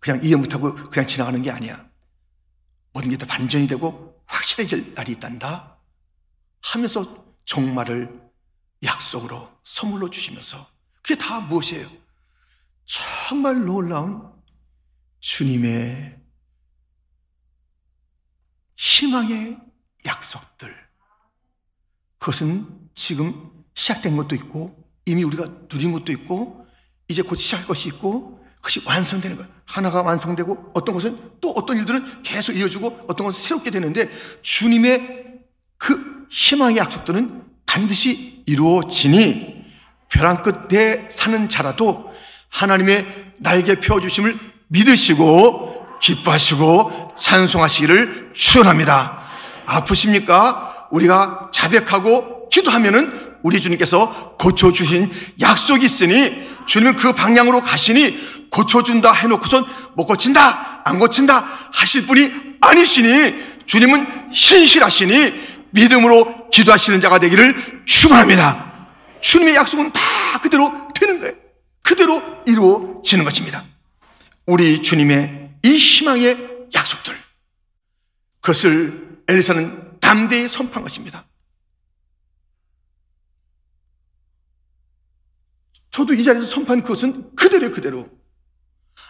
그냥 0.00 0.22
이해 0.22 0.36
못하고 0.36 0.74
그냥 0.74 1.06
지나가는 1.06 1.40
게 1.42 1.50
아니야. 1.50 1.86
모든 2.92 3.10
게 3.10 3.16
다 3.16 3.26
반전이 3.26 3.66
되고 3.66 4.22
확실해질 4.26 4.94
날이 4.94 5.12
있단다. 5.12 5.76
하면서 6.62 7.24
종말을 7.44 8.20
약속으로 8.84 9.50
선물로 9.64 10.10
주시면서 10.10 10.66
그게 11.02 11.16
다 11.16 11.40
무엇이에요? 11.40 11.88
정말 12.84 13.64
놀라운 13.64 14.22
주님의 15.20 16.18
희망의 18.76 19.58
약속들. 20.06 20.74
그것은 22.18 22.66
지금 22.94 23.50
시작된 23.74 24.16
것도 24.16 24.34
있고, 24.36 24.88
이미 25.04 25.24
우리가 25.24 25.50
누린 25.70 25.92
것도 25.92 26.12
있고, 26.12 26.66
이제 27.08 27.22
곧 27.22 27.36
시작할 27.36 27.66
것이 27.66 27.88
있고, 27.88 28.44
그것이 28.56 28.82
완성되는 28.86 29.36
거예요. 29.36 29.52
하나가 29.64 30.02
완성되고, 30.02 30.72
어떤 30.74 30.94
것은 30.94 31.32
또 31.40 31.50
어떤 31.52 31.78
일들은 31.78 32.22
계속 32.22 32.56
이어지고, 32.56 33.06
어떤 33.08 33.26
것은 33.26 33.42
새롭게 33.42 33.70
되는데, 33.70 34.08
주님의 34.42 35.42
그 35.76 36.26
희망의 36.30 36.76
약속들은 36.76 37.44
반드시 37.66 38.42
이루어지니, 38.46 39.64
벼랑 40.08 40.42
끝에 40.42 41.08
사는 41.10 41.48
자라도 41.48 42.12
하나님의 42.48 43.34
날개 43.40 43.78
펴주심을 43.80 44.47
믿으시고, 44.68 45.98
기뻐하시고, 46.00 47.14
찬송하시기를 47.16 48.30
축원합니다. 48.34 49.18
아프십니까? 49.66 50.86
우리가 50.90 51.50
자백하고 51.52 52.48
기도하면은 52.48 53.28
우리 53.42 53.60
주님께서 53.60 54.36
고쳐주신 54.38 55.10
약속이 55.40 55.84
있으니 55.84 56.48
주님은 56.66 56.96
그 56.96 57.12
방향으로 57.12 57.60
가시니 57.60 58.48
고쳐준다 58.50 59.12
해놓고선 59.12 59.64
못 59.94 60.06
고친다, 60.06 60.82
안 60.84 60.98
고친다 60.98 61.44
하실 61.72 62.06
분이 62.06 62.30
아니시니 62.60 63.34
주님은 63.66 64.32
신실하시니 64.32 65.48
믿음으로 65.70 66.48
기도하시는 66.50 67.00
자가 67.00 67.18
되기를 67.18 67.84
축원합니다. 67.84 68.72
주님의 69.20 69.54
약속은 69.54 69.92
다 69.92 70.00
그대로 70.42 70.72
되는 70.94 71.20
거예요. 71.20 71.34
그대로 71.82 72.22
이루어지는 72.46 73.24
것입니다. 73.24 73.64
우리 74.48 74.80
주님의 74.80 75.58
이 75.62 75.76
희망의 75.76 76.68
약속들. 76.74 77.14
그것을 78.40 79.18
엘리사는 79.28 80.00
담대히 80.00 80.48
선포한 80.48 80.82
것입니다. 80.82 81.26
저도 85.90 86.14
이 86.14 86.24
자리에서 86.24 86.46
선포한 86.46 86.82
그것은 86.82 87.36
그대로 87.36 87.70
그대로. 87.70 88.08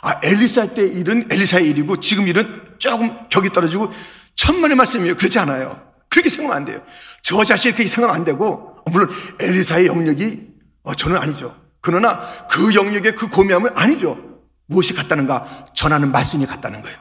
아, 0.02 0.20
엘리사 0.24 0.74
때 0.74 0.84
일은 0.84 1.28
엘리사의 1.30 1.70
일이고 1.70 2.00
지금 2.00 2.26
일은 2.26 2.74
조금 2.80 3.28
격이 3.28 3.50
떨어지고 3.50 3.92
천만의 4.34 4.76
말씀이에요. 4.76 5.16
그렇지 5.16 5.38
않아요. 5.38 5.92
그렇게 6.10 6.30
생각하면 6.30 6.56
안 6.56 6.64
돼요. 6.64 6.84
저 7.22 7.44
자신이 7.44 7.74
그렇게 7.74 7.88
생각하면 7.88 8.20
안 8.20 8.24
되고, 8.24 8.76
물론 8.90 9.08
엘리사의 9.38 9.86
영역이 9.86 10.48
어, 10.82 10.96
저는 10.96 11.16
아니죠. 11.16 11.56
그러나 11.80 12.18
그 12.50 12.74
영역의 12.74 13.14
그 13.14 13.28
고미함은 13.28 13.70
아니죠. 13.76 14.27
무엇이 14.68 14.94
같다는가? 14.94 15.44
전하는 15.74 16.12
말씀이 16.12 16.46
같다는 16.46 16.82
거예요. 16.82 16.96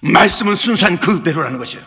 말씀은 0.00 0.54
순수한 0.54 0.98
그대로라는 1.00 1.58
것이에요. 1.58 1.82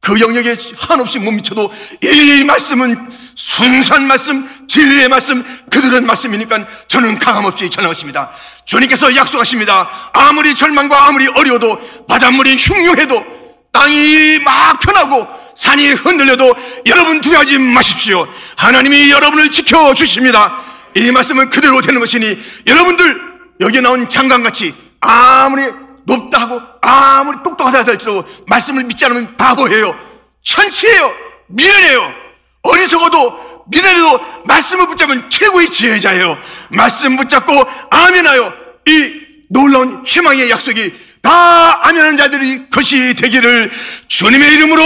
그 0.00 0.20
영역에 0.20 0.56
한없이 0.76 1.18
못 1.18 1.30
미쳐도 1.32 1.72
이 2.02 2.44
말씀은 2.44 3.10
순수한 3.34 4.06
말씀, 4.06 4.46
진리의 4.68 5.08
말씀, 5.08 5.42
그들의 5.70 6.02
말씀이니까 6.02 6.66
저는 6.88 7.18
강함없이 7.18 7.70
전하는 7.70 7.94
것입니다. 7.94 8.30
주님께서 8.66 9.16
약속하십니다. 9.16 10.10
아무리 10.12 10.54
절망과 10.54 11.08
아무리 11.08 11.26
어려워도 11.26 12.06
바닷물이 12.06 12.56
흉흉해도 12.58 13.24
땅이 13.72 14.40
막 14.44 14.78
편하고 14.78 15.26
산이 15.56 15.92
흔들려도 15.92 16.54
여러분 16.86 17.22
두려워하지 17.22 17.58
마십시오. 17.58 18.28
하나님이 18.56 19.10
여러분을 19.10 19.50
지켜주십니다. 19.50 20.54
이 20.96 21.10
말씀은 21.10 21.48
그대로 21.48 21.80
되는 21.80 21.98
것이니 21.98 22.38
여러분들 22.66 23.33
여기 23.60 23.80
나온 23.80 24.08
장관같이 24.08 24.74
아무리 25.00 25.62
높다 26.04 26.40
하고 26.40 26.60
아무리 26.80 27.38
똑똑하다 27.42 27.78
할지라도 27.78 28.24
말씀을 28.46 28.84
믿지 28.84 29.04
않으면 29.04 29.36
바보예요. 29.36 29.94
천치예요. 30.42 31.12
미련해요. 31.48 32.12
어리석어도 32.62 33.64
미련해도 33.66 34.20
말씀을 34.44 34.86
붙잡으면 34.88 35.30
최고의 35.30 35.70
지혜자예요. 35.70 36.36
말씀 36.70 37.16
붙잡고 37.16 37.52
아멘하여 37.90 38.52
이 38.86 39.22
놀라운 39.50 40.04
희망의 40.04 40.50
약속이 40.50 40.92
다 41.22 41.86
아멘하는 41.86 42.16
자들이 42.16 42.68
것이 42.68 43.14
되기를 43.14 43.70
주님의 44.08 44.52
이름으로 44.54 44.82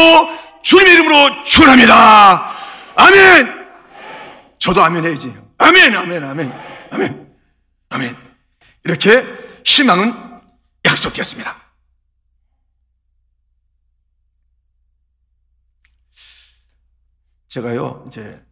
주님의 0.63 0.93
이름으로 0.95 1.45
축원합니다. 1.45 2.57
아멘. 2.97 3.59
저도 4.59 4.83
아멘 4.83 5.05
해야지. 5.05 5.35
아멘, 5.59 5.97
아멘, 5.97 6.25
아멘, 6.25 6.53
아멘, 6.93 7.27
아멘. 7.91 8.28
이렇게 8.85 9.25
희망은 9.65 10.13
약속했습니다. 10.85 11.69
제가요, 17.49 18.05
이제 18.07 18.45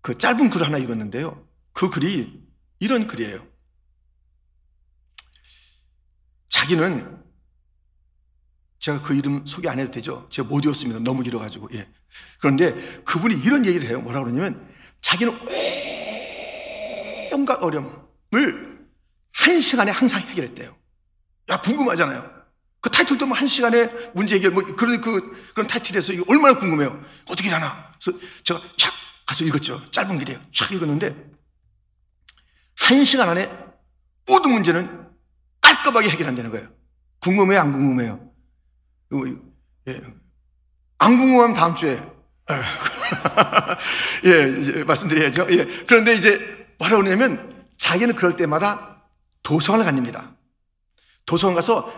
그 0.00 0.18
짧은 0.18 0.50
글 0.50 0.64
하나 0.64 0.78
읽었는데요. 0.78 1.46
그 1.72 1.88
글이 1.90 2.46
이런 2.80 3.06
글이에요. 3.06 3.46
자기는 6.48 7.24
제가 8.78 9.02
그 9.02 9.14
이름 9.14 9.46
소개 9.46 9.68
안 9.68 9.78
해도 9.78 9.90
되죠? 9.90 10.28
제가 10.30 10.48
못 10.48 10.64
외웠습니다. 10.64 11.00
너무 11.00 11.22
길어가지고. 11.22 11.68
예. 11.74 11.88
그런데 12.40 12.74
그분이 13.04 13.34
이런 13.40 13.64
얘기를 13.66 13.88
해요. 13.88 14.00
뭐라 14.00 14.22
그러냐면 14.22 14.68
자기는 15.00 15.38
온갖 17.32 17.62
어려움을 17.62 18.67
한 19.48 19.60
시간에 19.60 19.90
항상 19.90 20.20
해결했대요. 20.20 20.76
야, 21.50 21.60
궁금하잖아요. 21.60 22.38
그 22.80 22.90
타이틀도 22.90 23.26
뭐한 23.26 23.46
시간에 23.46 23.86
문제 24.14 24.36
해결, 24.36 24.52
뭐 24.52 24.62
그런 24.62 25.00
그, 25.00 25.50
그런 25.52 25.66
타이틀에서 25.66 26.12
얼마나 26.28 26.58
궁금해요. 26.58 27.04
어떻게 27.26 27.48
하나. 27.48 27.90
그래서 28.00 28.18
제가 28.44 28.60
촥 28.60 28.92
가서 29.26 29.44
읽었죠. 29.44 29.90
짧은 29.90 30.18
길이에요. 30.18 30.40
촥 30.52 30.72
읽었는데 30.74 31.16
한 32.76 33.04
시간 33.04 33.28
안에 33.28 33.50
모든 34.28 34.52
문제는 34.52 35.08
깔끔하게 35.60 36.10
해결한다는 36.10 36.50
거예요. 36.50 36.68
궁금해요? 37.20 37.60
안 37.60 37.72
궁금해요? 37.72 38.30
예. 39.88 40.00
안 40.98 41.18
궁금하면 41.18 41.54
다음 41.54 41.74
주에. 41.74 42.00
예, 44.24 44.84
말씀드려야죠. 44.84 45.46
예. 45.50 45.64
그런데 45.86 46.14
이제 46.14 46.38
뭐라고 46.78 47.02
그러냐면 47.02 47.66
자기는 47.76 48.14
그럴 48.14 48.36
때마다 48.36 48.97
도서관을 49.42 49.84
간답니다. 49.84 50.34
도서관 51.26 51.54
가서 51.54 51.92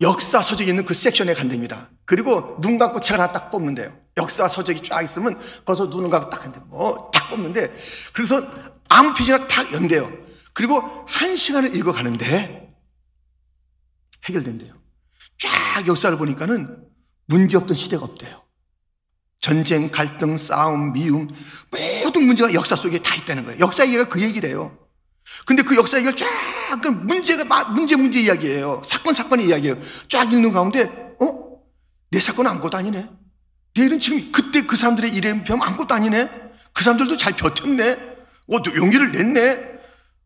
역사 0.00 0.42
서적이 0.42 0.70
있는 0.70 0.84
그 0.84 0.94
섹션에 0.94 1.34
간답니다. 1.34 1.90
그리고 2.04 2.56
눈 2.60 2.78
감고 2.78 3.00
책 3.00 3.14
하나 3.14 3.32
딱 3.32 3.50
뽑는데요. 3.50 3.96
역사 4.16 4.48
서적이 4.48 4.82
쫙 4.82 5.02
있으면 5.02 5.38
거기서 5.64 5.86
눈을 5.86 6.10
감고 6.10 6.30
딱 6.30 6.44
한대, 6.44 6.60
뭐, 6.68 7.10
딱 7.12 7.28
뽑는데, 7.30 7.74
그래서 8.12 8.42
아무 8.88 9.12
페이지나 9.14 9.46
딱 9.46 9.72
연대요. 9.72 10.10
그리고 10.52 10.80
한 11.06 11.36
시간을 11.36 11.76
읽어가는데 11.76 12.74
해결된대요. 14.24 14.72
쫙 15.38 15.86
역사를 15.86 16.16
보니까는 16.16 16.82
문제 17.26 17.56
없던 17.58 17.76
시대가 17.76 18.04
없대요. 18.04 18.42
전쟁, 19.40 19.90
갈등, 19.90 20.36
싸움, 20.36 20.92
미움, 20.92 21.28
모든 22.02 22.26
문제가 22.26 22.52
역사 22.54 22.74
속에 22.74 23.00
다 23.00 23.14
있다는 23.14 23.44
거예요. 23.44 23.60
역사 23.60 23.84
얘기가 23.84 24.08
그 24.08 24.20
얘기래요. 24.22 24.76
근데 25.44 25.62
그 25.62 25.76
역사 25.76 25.96
얘기를 25.98 26.16
쫙, 26.16 26.28
그 26.80 26.88
문제가, 26.88 27.64
문제, 27.70 27.96
문제 27.96 28.20
이야기예요. 28.20 28.82
사건, 28.84 29.14
사건의 29.14 29.46
이야기예요. 29.48 29.76
쫙 30.08 30.32
읽는 30.32 30.52
가운데, 30.52 30.84
어? 31.20 31.60
내 32.10 32.20
사건은 32.20 32.50
아무것도 32.52 32.76
아니네. 32.76 33.08
내일은 33.74 33.98
지금 33.98 34.32
그때 34.32 34.62
그 34.62 34.76
사람들의 34.76 35.12
비하면 35.44 35.66
아무것도 35.66 35.94
아니네. 35.94 36.30
그 36.72 36.82
사람들도 36.82 37.16
잘 37.16 37.34
버텼네. 37.34 37.92
어, 37.92 38.56
용기를 38.76 39.12
냈네. 39.12 39.76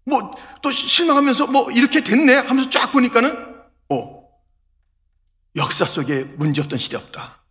뭐 0.04 0.50
또 0.62 0.70
실망하면서 0.70 1.46
뭐 1.48 1.70
이렇게 1.70 2.02
됐네 2.02 2.34
하면서 2.34 2.68
쫙 2.70 2.92
보니까는 2.92 3.34
어 3.90 4.22
역사 5.56 5.84
속에 5.84 6.24
문제 6.36 6.60
없던 6.62 6.78
시대 6.78 6.96
없다. 6.96 7.42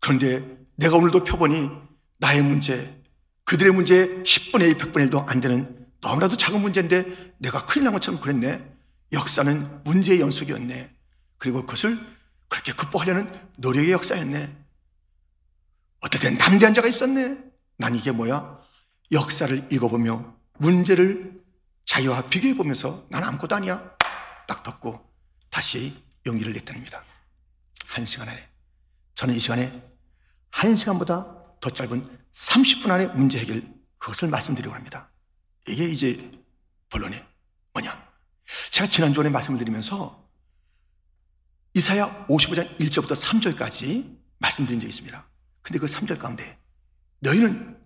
그런데 0.00 0.58
내가 0.76 0.96
오늘도 0.96 1.24
펴보니 1.24 1.70
나의 2.18 2.42
문제, 2.42 3.02
그들의 3.44 3.72
문제 3.72 4.22
10분의 4.24 4.62
1, 4.62 4.78
100분의 4.78 5.10
1도 5.10 5.26
안 5.28 5.40
되는 5.40 5.83
너무나도 6.04 6.36
작은 6.36 6.60
문제인데 6.60 7.34
내가 7.38 7.64
큰일 7.64 7.84
난 7.84 7.94
것처럼 7.94 8.20
그랬네. 8.20 8.62
역사는 9.12 9.84
문제의 9.84 10.20
연속이었네. 10.20 10.94
그리고 11.38 11.62
그것을 11.62 11.98
그렇게 12.48 12.72
극복하려는 12.72 13.32
노력의 13.56 13.92
역사였네. 13.92 14.54
어떻게 16.00 16.36
담대한 16.36 16.74
자가 16.74 16.88
있었네. 16.88 17.38
난 17.78 17.94
이게 17.94 18.12
뭐야? 18.12 18.60
역사를 19.12 19.66
읽어보며 19.72 20.36
문제를 20.58 21.42
자유와 21.86 22.28
비교해 22.28 22.54
보면서 22.54 23.06
난 23.08 23.24
아무것도 23.24 23.56
아니야. 23.56 23.96
딱 24.46 24.62
덮고 24.62 25.10
다시 25.50 25.96
용기를 26.26 26.52
냈답니다. 26.52 27.02
한 27.86 28.04
시간 28.04 28.28
안에. 28.28 28.46
저는 29.14 29.34
이 29.34 29.38
시간에 29.38 29.82
한 30.50 30.76
시간보다 30.76 31.42
더 31.60 31.70
짧은 31.70 32.04
30분 32.32 32.90
안에 32.90 33.06
문제 33.08 33.38
해결 33.38 33.62
그것을 33.98 34.28
말씀드리려고 34.28 34.76
합니다. 34.76 35.08
이게 35.66 35.88
이제 35.88 36.30
본론이 36.90 37.20
뭐냐? 37.72 38.08
제가 38.70 38.88
지난주에 38.88 39.28
말씀을 39.28 39.58
드리면서 39.58 40.22
이사야 41.74 42.26
55장 42.28 42.78
1절부터 42.78 43.16
3절까지 43.16 44.16
말씀드린 44.38 44.80
적이 44.80 44.90
있습니다. 44.90 45.28
근데 45.62 45.78
그 45.78 45.86
3절 45.86 46.18
가운데 46.18 46.58
너희는 47.20 47.78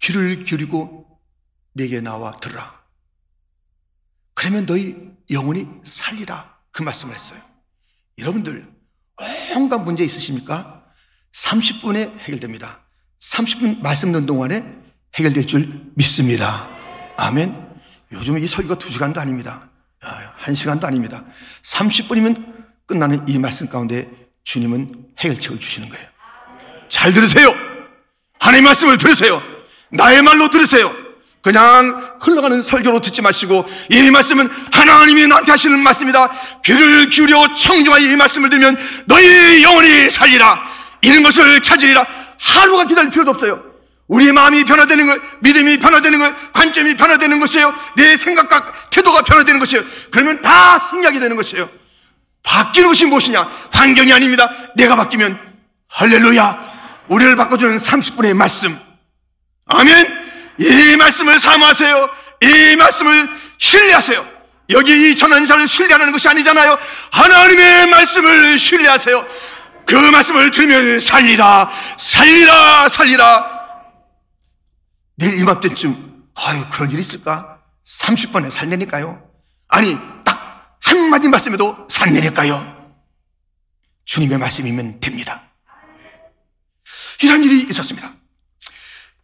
귀를 0.00 0.44
기울이고 0.44 1.20
내게 1.72 2.00
나와 2.00 2.32
들으라. 2.32 2.82
그러면 4.34 4.66
너희 4.66 5.12
영혼이 5.30 5.66
살리라. 5.84 6.54
그 6.70 6.82
말씀을 6.82 7.14
했어요. 7.14 7.40
여러분들 8.18 8.72
온갖 9.54 9.78
문제 9.78 10.04
있으십니까? 10.04 10.84
30분에 11.32 12.18
해결됩니다. 12.20 12.84
30분 13.20 13.80
말씀 13.80 14.12
듣는 14.12 14.26
동안에 14.26 14.82
해결될 15.14 15.46
줄 15.46 15.92
믿습니다. 15.94 16.73
아멘. 17.16 17.54
요즘 18.12 18.38
이 18.38 18.46
설교가 18.46 18.76
2시간도 18.76 19.18
아닙니다. 19.18 19.68
1시간도 20.44 20.84
아닙니다. 20.84 21.24
30분이면 21.62 22.54
끝나는 22.86 23.26
이 23.28 23.38
말씀 23.38 23.68
가운데 23.68 24.10
주님은 24.44 24.94
해결책을 25.18 25.58
주시는 25.58 25.88
거예요. 25.88 26.06
잘 26.88 27.12
들으세요. 27.12 27.54
하나님 28.38 28.64
말씀을 28.64 28.98
들으세요. 28.98 29.42
나의 29.90 30.22
말로 30.22 30.50
들으세요. 30.50 30.92
그냥 31.40 32.16
흘러가는 32.20 32.62
설교로 32.62 33.00
듣지 33.00 33.20
마시고 33.20 33.66
이 33.90 34.10
말씀은 34.10 34.48
하나님이 34.72 35.26
나한테 35.26 35.52
하시는 35.52 35.78
말씀이다. 35.78 36.30
귀를 36.64 37.08
기울여 37.08 37.54
청중하여 37.54 38.12
이 38.12 38.16
말씀을 38.16 38.50
들으면 38.50 38.76
너희 39.06 39.62
영혼이 39.62 40.10
살리라. 40.10 40.62
이런 41.02 41.22
것을 41.22 41.60
찾으리라. 41.60 42.06
하루가 42.38 42.84
기다릴 42.86 43.10
필요도 43.10 43.30
없어요. 43.30 43.73
우리 44.06 44.32
마음이 44.32 44.64
변화되는 44.64 45.06
것, 45.06 45.20
믿음이 45.40 45.78
변화되는 45.78 46.18
것, 46.18 46.52
관점이 46.52 46.94
변화되는 46.94 47.40
것이에요. 47.40 47.74
내 47.96 48.16
생각과 48.16 48.72
태도가 48.90 49.22
변화되는 49.22 49.58
것이에요. 49.60 49.82
그러면 50.10 50.42
다 50.42 50.78
승리하게 50.78 51.20
되는 51.20 51.36
것이에요. 51.36 51.68
바뀌는 52.42 52.88
것이 52.88 53.06
무엇이냐? 53.06 53.48
환경이 53.72 54.12
아닙니다. 54.12 54.50
내가 54.76 54.96
바뀌면 54.96 55.38
할렐루야. 55.88 56.74
우리를 57.08 57.34
바꿔주는 57.36 57.78
30분의 57.78 58.34
말씀. 58.34 58.78
아멘. 59.66 60.24
이 60.58 60.96
말씀을 60.96 61.40
사모하세요. 61.40 62.10
이 62.42 62.76
말씀을 62.76 63.28
신뢰하세요. 63.58 64.34
여기 64.70 65.10
이 65.10 65.16
전환자를 65.16 65.66
신뢰하는 65.66 66.12
것이 66.12 66.28
아니잖아요. 66.28 66.78
하나님의 67.10 67.86
말씀을 67.88 68.58
신뢰하세요. 68.58 69.26
그 69.86 69.94
말씀을 69.94 70.50
들으면 70.50 70.98
살리라, 70.98 71.68
살리라, 71.98 72.88
살리라. 72.88 73.53
내일 75.16 75.38
이맘때쯤, 75.40 76.30
아유, 76.34 76.64
그런 76.72 76.90
일이 76.90 77.00
있을까? 77.00 77.62
30번에 77.84 78.50
살내니까요. 78.50 79.30
아니, 79.68 79.96
딱 80.24 80.78
한마디 80.80 81.28
말씀에도 81.28 81.86
살내니까요. 81.90 82.74
주님의 84.04 84.38
말씀이면 84.38 85.00
됩니다. 85.00 85.50
이런 87.22 87.42
일이 87.42 87.62
있었습니다. 87.70 88.14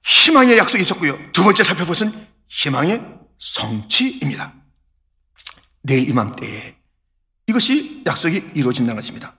희망의 0.05 0.59
약속이 0.59 0.83
있었고요. 0.83 1.33
두 1.33 1.45
번째 1.45 1.65
살펴볼 1.65 1.89
것은 1.89 2.27
희망의 2.49 3.03
성취입니다. 3.39 4.55
내일 5.83 6.09
이맘때에 6.09 6.77
이것이 7.47 8.03
약속이 8.07 8.53
이루어진다는 8.55 8.97
것입니다. 8.97 9.37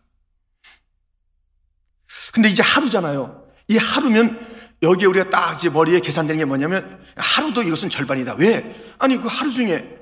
근데 2.33 2.49
이제 2.49 2.61
하루잖아요. 2.61 3.47
이 3.67 3.77
하루면 3.77 4.50
여기에 4.81 5.07
우리가 5.07 5.29
딱 5.29 5.57
이제 5.57 5.69
머리에 5.69 5.99
계산되는 5.99 6.39
게 6.39 6.45
뭐냐면 6.45 6.99
하루도 7.15 7.63
이것은 7.63 7.89
절반이다. 7.89 8.35
왜? 8.39 8.93
아니 8.97 9.19
그 9.19 9.27
하루 9.27 9.51
중에 9.51 9.99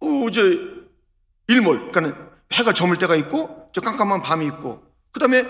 어, 0.00 0.30
저 0.32 0.42
일몰, 1.48 1.90
그러니까 1.90 2.30
해가 2.52 2.72
저물 2.72 2.98
때가 2.98 3.16
있고 3.16 3.68
저 3.72 3.80
깜깜한 3.80 4.22
밤이 4.22 4.46
있고 4.46 4.82
그 5.10 5.20
다음에 5.20 5.44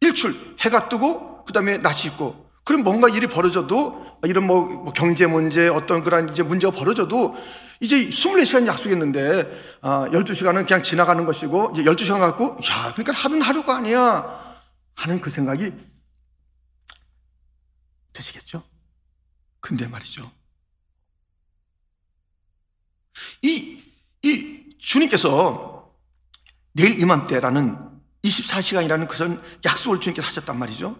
일출, 0.00 0.34
해가 0.60 0.88
뜨고 0.88 1.44
그 1.44 1.52
다음에 1.52 1.78
낮이 1.78 2.08
있고 2.08 2.50
그럼 2.64 2.82
뭔가 2.82 3.08
일이 3.08 3.26
벌어져도 3.26 4.04
이런 4.24 4.46
뭐, 4.46 4.64
뭐 4.64 4.92
경제 4.92 5.26
문제 5.26 5.68
어떤 5.68 6.02
그런 6.02 6.30
이제 6.30 6.42
문제가 6.42 6.74
벌어져도 6.74 7.36
이제 7.80 8.08
24시간 8.08 8.66
약속했는데 8.66 9.78
아, 9.82 10.08
12시간은 10.10 10.66
그냥 10.66 10.82
지나가는 10.82 11.24
것이고 11.26 11.72
이제 11.74 11.82
12시간 11.82 12.20
갖고 12.20 12.44
야 12.44 12.92
그러니까 12.94 13.12
하루는 13.12 13.42
하루가 13.42 13.76
아니야 13.76 14.56
하는 14.94 15.20
그 15.20 15.28
생각이 15.28 15.72
드시겠죠? 18.24 18.62
근데 19.60 19.86
말이죠. 19.86 20.30
이, 23.42 23.82
이 24.22 24.76
주님께서 24.78 25.94
내일 26.72 27.00
이맘때라는 27.00 27.78
24시간이라는 28.24 29.08
그런 29.08 29.42
약속을 29.64 30.00
주님께서 30.00 30.26
하셨단 30.26 30.58
말이죠. 30.58 30.96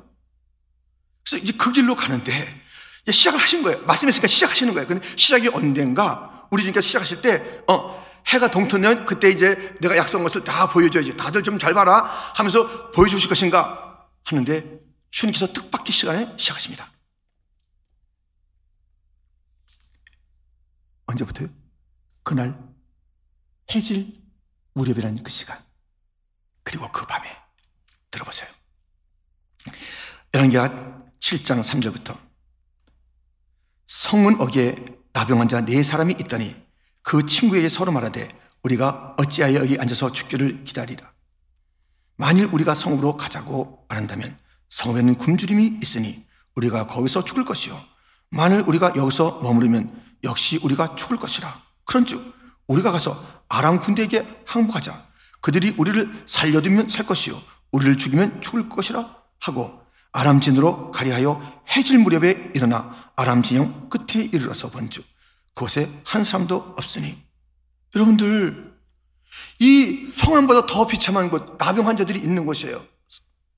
그래서 1.24 1.42
이제 1.42 1.52
그 1.56 1.72
길로 1.72 1.96
가는데 1.96 2.62
시작을 3.10 3.38
하신 3.40 3.62
거예요. 3.62 3.80
말씀했으니까 3.82 4.28
시작하시는 4.28 4.72
거예요. 4.74 4.86
근데 4.86 5.06
시작이 5.16 5.48
언젠가 5.48 6.46
우리 6.50 6.62
주님께서 6.62 6.86
시작하실 6.86 7.22
때, 7.22 7.62
어, 7.66 8.02
해가 8.26 8.48
동트면 8.48 9.04
그때 9.04 9.30
이제 9.30 9.76
내가 9.80 9.96
약속한 9.96 10.22
것을 10.22 10.44
다 10.44 10.68
보여줘야지. 10.68 11.16
다들 11.16 11.42
좀 11.42 11.58
잘 11.58 11.74
봐라 11.74 12.04
하면서 12.34 12.90
보여주실 12.92 13.28
것인가 13.28 14.06
하는데 14.24 14.80
주님께서 15.10 15.52
뜻밖의 15.52 15.92
시간에 15.92 16.32
시작하십니다. 16.38 16.93
언제부터요? 21.06 21.48
그날 22.22 22.58
해질 23.74 24.22
무렵이라는 24.74 25.22
그 25.22 25.30
시간. 25.30 25.58
그리고 26.62 26.90
그 26.92 27.06
밤에 27.06 27.28
들어보세요. 28.10 28.48
열왕기하 30.34 31.02
7장 31.20 31.62
3절부터 31.62 32.18
성문 33.86 34.40
어귀에 34.40 34.74
나병 35.12 35.40
환 35.40 35.48
자 35.48 35.60
네 35.64 35.82
사람이 35.82 36.16
있더니 36.20 36.54
그 37.02 37.24
친구에게 37.26 37.68
서로 37.68 37.92
말하되 37.92 38.28
우리가 38.62 39.14
어찌하여 39.18 39.60
여기 39.60 39.78
앉아서 39.78 40.12
죽기를 40.12 40.64
기다리라. 40.64 41.12
만일 42.16 42.46
우리가 42.46 42.74
성읍으로 42.74 43.16
가자고 43.16 43.84
말한다면 43.88 44.36
성읍에는 44.70 45.18
굶주림이 45.18 45.78
있으니 45.82 46.26
우리가 46.56 46.86
거기서 46.86 47.24
죽을 47.24 47.44
것이요. 47.44 47.78
만일 48.30 48.60
우리가 48.60 48.94
여기서 48.96 49.40
머무르면 49.42 50.03
역시 50.24 50.58
우리가 50.62 50.96
죽을 50.96 51.16
것이라. 51.16 51.62
그런즉 51.84 52.34
우리가 52.66 52.90
가서 52.92 53.42
아람 53.48 53.80
군대에게 53.80 54.42
항복하자. 54.46 55.06
그들이 55.40 55.74
우리를 55.76 56.24
살려두면 56.26 56.88
살 56.88 57.06
것이요. 57.06 57.40
우리를 57.72 57.98
죽이면 57.98 58.40
죽을 58.40 58.68
것이라 58.68 59.16
하고 59.40 59.80
아람 60.12 60.40
진으로 60.40 60.90
가리하여 60.92 61.62
해질 61.76 61.98
무렵에 61.98 62.52
일어나 62.54 63.12
아람 63.16 63.42
진영 63.42 63.88
끝에 63.88 64.24
이르러서 64.24 64.70
본즉 64.70 65.04
그곳에 65.54 65.90
한 66.04 66.24
사람도 66.24 66.74
없으니 66.78 67.16
여러분들 67.94 68.74
이 69.60 70.04
성안보다 70.06 70.66
더 70.66 70.86
비참한 70.86 71.30
곳 71.30 71.56
나병 71.58 71.86
환자들이 71.86 72.18
있는 72.20 72.46
곳이에요. 72.46 72.84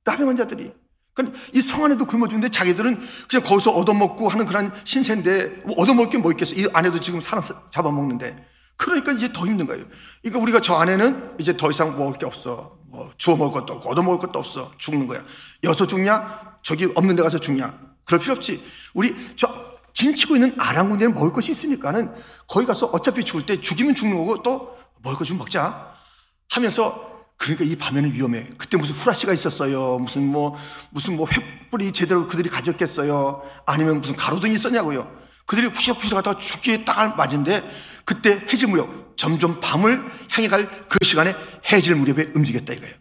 나병 0.04 0.28
환자들이 0.28 0.72
그러니까 1.16 1.38
이 1.54 1.60
성 1.62 1.82
안에도 1.84 2.04
굶어 2.04 2.28
죽는데 2.28 2.52
자기들은 2.52 3.00
그냥 3.28 3.42
거기서 3.42 3.70
얻어먹고 3.72 4.28
하는 4.28 4.44
그런 4.46 4.70
신세인데 4.84 5.62
뭐 5.64 5.74
얻어먹을 5.78 6.10
게 6.10 6.18
뭐 6.18 6.30
있겠어? 6.32 6.54
이 6.54 6.68
안에도 6.72 7.00
지금 7.00 7.20
사람 7.20 7.42
잡아먹는데 7.70 8.46
그러니까 8.76 9.12
이제 9.12 9.32
더 9.32 9.46
힘든 9.46 9.66
거예요. 9.66 9.84
그러니까 10.20 10.42
우리가 10.42 10.60
저 10.60 10.74
안에는 10.76 11.36
이제 11.40 11.56
더 11.56 11.70
이상 11.70 11.96
먹을 11.98 12.18
게 12.18 12.26
없어. 12.26 12.76
뭐 12.88 13.10
주워 13.16 13.36
먹을 13.36 13.60
것도 13.60 13.74
없고 13.74 13.90
얻어먹을 13.90 14.18
것도 14.18 14.38
없어. 14.38 14.70
죽는 14.78 15.06
거야. 15.06 15.20
여서 15.64 15.86
죽냐? 15.86 16.58
저기 16.62 16.84
없는 16.94 17.16
데 17.16 17.22
가서 17.22 17.38
죽냐? 17.38 17.74
그럴 18.04 18.20
필요 18.20 18.34
없지. 18.34 18.62
우리 18.94 19.14
저 19.36 19.48
진치고 19.94 20.36
있는 20.36 20.54
아람 20.58 20.90
군대는 20.90 21.14
먹을 21.14 21.32
것이 21.32 21.50
있으니까는 21.52 22.12
거기 22.46 22.66
가서 22.66 22.86
어차피 22.92 23.24
죽을 23.24 23.46
때 23.46 23.58
죽이면 23.58 23.94
죽는 23.94 24.16
거고 24.18 24.42
또 24.42 24.76
먹을 25.02 25.18
것좀 25.18 25.38
먹자 25.38 25.94
하면서 26.50 27.15
그러니까 27.38 27.64
이 27.64 27.76
밤에는 27.76 28.12
위험해. 28.12 28.46
그때 28.56 28.76
무슨 28.76 28.94
후라시가 28.94 29.32
있었어요. 29.32 29.98
무슨 29.98 30.26
뭐 30.26 30.56
무슨 30.90 31.16
뭐 31.16 31.26
횃불이 31.26 31.92
제대로 31.92 32.26
그들이 32.26 32.48
가졌겠어요. 32.48 33.42
아니면 33.66 34.00
무슨 34.00 34.16
가로등이 34.16 34.54
있었냐고요. 34.54 35.10
그들이 35.46 35.68
푸시럭푸시럭 35.70 36.18
하다가 36.18 36.40
죽기에 36.40 36.84
딱 36.84 37.16
맞은데 37.16 37.62
그때 38.04 38.42
해질 38.52 38.68
무렵 38.68 39.16
점점 39.16 39.60
밤을 39.60 40.02
향해 40.32 40.48
갈 40.48 40.68
그 40.88 40.98
시간에 41.04 41.34
해질 41.70 41.94
무렵에 41.94 42.32
움직였다 42.34 42.72
이거예요. 42.72 42.94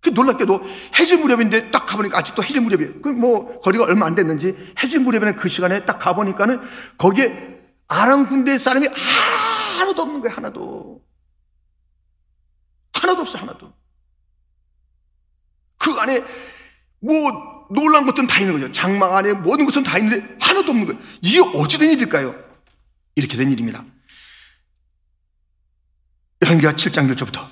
그 0.00 0.08
놀랍게도 0.10 0.60
해질 0.98 1.18
무렵인데 1.18 1.70
딱 1.70 1.86
가보니까 1.86 2.18
아직도 2.18 2.42
해질 2.42 2.60
무렵이에요. 2.60 3.00
그 3.02 3.10
뭐 3.10 3.60
거리가 3.60 3.84
얼마 3.84 4.06
안 4.06 4.14
됐는지 4.16 4.54
해질 4.82 5.00
무렵에는 5.00 5.36
그 5.36 5.48
시간에 5.48 5.84
딱 5.84 5.98
가보니까는 6.00 6.60
거기에 6.98 7.60
아람 7.88 8.26
군대 8.26 8.58
사람이 8.58 8.88
하나도 8.88 10.02
없는 10.02 10.20
거예요. 10.22 10.36
하나도. 10.36 10.91
하나도 13.02 13.22
없어 13.22 13.38
하나도. 13.38 13.72
그 15.78 15.90
안에 15.98 16.22
뭐 17.00 17.66
놀란 17.70 18.06
것들은 18.06 18.28
다 18.28 18.38
있는 18.38 18.54
거죠. 18.54 18.70
장막 18.70 19.12
안에 19.14 19.32
모든 19.32 19.64
것은 19.64 19.82
다 19.82 19.98
있는데 19.98 20.36
하나도 20.40 20.70
없는 20.70 20.86
거예요. 20.86 21.00
이게 21.20 21.40
어찌된 21.40 21.90
일일까요? 21.90 22.32
이렇게 23.16 23.36
된 23.36 23.50
일입니다. 23.50 23.84
열왕기하 26.42 26.72
7장 26.74 27.12
1절부터 27.12 27.48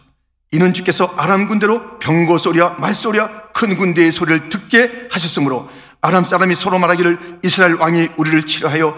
이는 0.52 0.72
주께서 0.72 1.06
아람 1.16 1.48
군대로 1.48 1.98
병거 1.98 2.38
소리와 2.38 2.74
말 2.74 2.94
소리와 2.94 3.50
큰 3.52 3.76
군대의 3.76 4.10
소리를 4.12 4.48
듣게 4.48 5.08
하셨으므로 5.10 5.68
아람 6.00 6.24
사람이 6.24 6.54
서로 6.54 6.78
말하기를 6.78 7.40
이스라엘 7.44 7.74
왕이 7.74 8.10
우리를 8.16 8.42
치료하여 8.46 8.96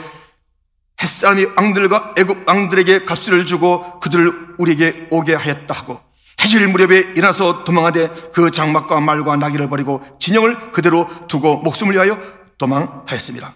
햇사람이 1.03 1.47
왕들과 1.57 2.15
애굽 2.17 2.47
왕들에게 2.47 3.05
값을 3.05 3.45
주고 3.45 4.01
그들을 4.01 4.57
우리에게 4.59 5.09
오게 5.11 5.35
하였다 5.35 5.75
하고 5.75 6.12
해질 6.43 6.67
무렵에 6.69 6.99
일어나서 7.17 7.65
도망하되 7.65 8.09
그 8.33 8.51
장막과 8.51 9.01
말과 9.01 9.37
나귀를 9.37 9.69
버리고 9.69 10.03
진영을 10.19 10.73
그대로 10.73 11.09
두고 11.29 11.59
목숨을 11.59 11.95
위하여 11.95 12.19
도망하였습니다. 12.59 13.55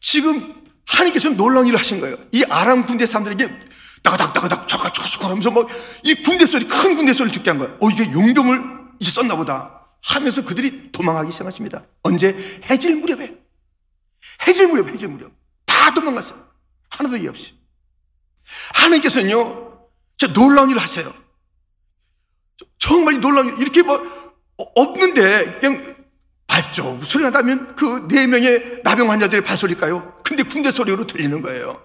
지금 0.00 0.54
하나님께서 0.86 1.30
놀라운 1.30 1.66
일을 1.66 1.78
하신 1.78 2.00
거예요. 2.00 2.16
이 2.32 2.44
아람 2.50 2.86
군대 2.86 3.06
사람들에게 3.06 3.66
따가닥따가닥 4.02 4.68
촤가촤가촤가 4.68 5.30
하면서 5.30 5.50
막 5.50 5.66
이 6.04 6.14
군대 6.22 6.46
소리 6.46 6.66
큰 6.68 6.96
군대 6.96 7.12
소리를 7.12 7.36
듣게 7.36 7.50
한 7.50 7.58
거예요. 7.58 7.76
어 7.82 7.90
이게 7.90 8.10
용병을 8.12 8.62
이제 9.00 9.10
썼나 9.10 9.34
보다 9.36 9.88
하면서 10.02 10.44
그들이 10.44 10.92
도망하기 10.92 11.32
시작하십니다. 11.32 11.84
언제 12.04 12.60
해질 12.70 12.96
무렵에 12.96 13.36
해질 14.46 14.68
무렵 14.68 14.88
해질 14.88 15.08
무렵 15.08 15.32
다 15.64 15.92
도망갔어요. 15.92 16.38
하나도 16.90 17.16
이해 17.16 17.28
없이 17.28 17.54
하나님께서는요 18.74 19.72
저 20.16 20.32
놀라운 20.32 20.70
일을 20.70 20.80
하세요. 20.80 21.12
정말 22.78 23.20
놀라운 23.20 23.48
일 23.48 23.58
이렇게 23.62 23.82
뭐 23.82 24.00
없는데 24.56 25.58
그냥 25.60 25.80
발쪽 26.46 27.04
소리가 27.04 27.30
나면 27.30 27.74
그 27.76 28.06
네 28.08 28.26
명의 28.26 28.80
나병 28.84 29.10
환자들의 29.10 29.42
발소리일까요? 29.44 30.16
근데 30.22 30.42
군대 30.42 30.70
소리로 30.70 31.06
들리는 31.06 31.42
거예요. 31.42 31.82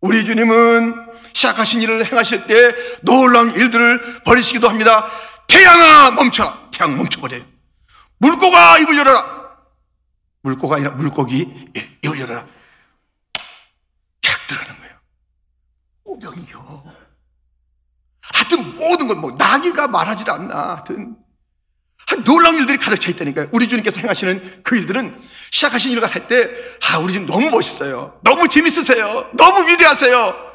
우리 0.00 0.24
주님은 0.24 0.94
시작하신 1.32 1.80
일을 1.82 2.04
행하실 2.06 2.46
때 2.46 2.74
놀라운 3.02 3.52
일들을 3.54 4.22
벌이시기도 4.24 4.68
합니다. 4.68 5.06
태양아 5.48 6.10
멈춰 6.12 6.68
태양 6.72 6.96
멈춰버려요. 6.96 7.42
물고가 8.18 8.78
입을 8.78 8.96
열어라. 8.98 9.44
물고가 10.42 10.76
아니라 10.76 10.90
물고기 10.92 11.48
예, 11.76 11.88
입을 12.04 12.20
열어라. 12.20 12.46
약 14.26 14.46
들어가는 14.46 14.78
거예요. 14.80 14.94
오병이요. 16.04 16.84
하여튼 18.44 18.76
모든 18.76 19.08
건 19.08 19.18
뭐 19.20 19.32
나귀가 19.38 19.86
말하지 19.88 20.24
않나 20.26 20.74
하여튼 20.76 21.16
놀라운 22.24 22.58
일들이 22.58 22.76
가득 22.78 22.98
차 23.00 23.10
있다니까요. 23.10 23.48
우리 23.52 23.66
주님께서 23.68 24.00
행하시는 24.00 24.60
그 24.62 24.76
일들은 24.76 25.18
시작하신 25.50 25.92
일을 25.92 26.04
할 26.06 26.26
때, 26.28 26.50
아, 26.90 26.98
우리 26.98 27.12
주님 27.12 27.26
너무 27.26 27.48
멋있어요. 27.48 28.20
너무 28.22 28.46
재밌으세요. 28.48 29.30
너무 29.34 29.66
위대하세요. 29.68 30.54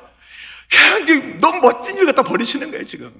그냥 0.70 1.40
너무 1.40 1.60
멋진 1.62 1.98
일 1.98 2.06
갖다 2.06 2.22
버리시는 2.22 2.70
거예요, 2.70 2.86
지금. 2.86 3.12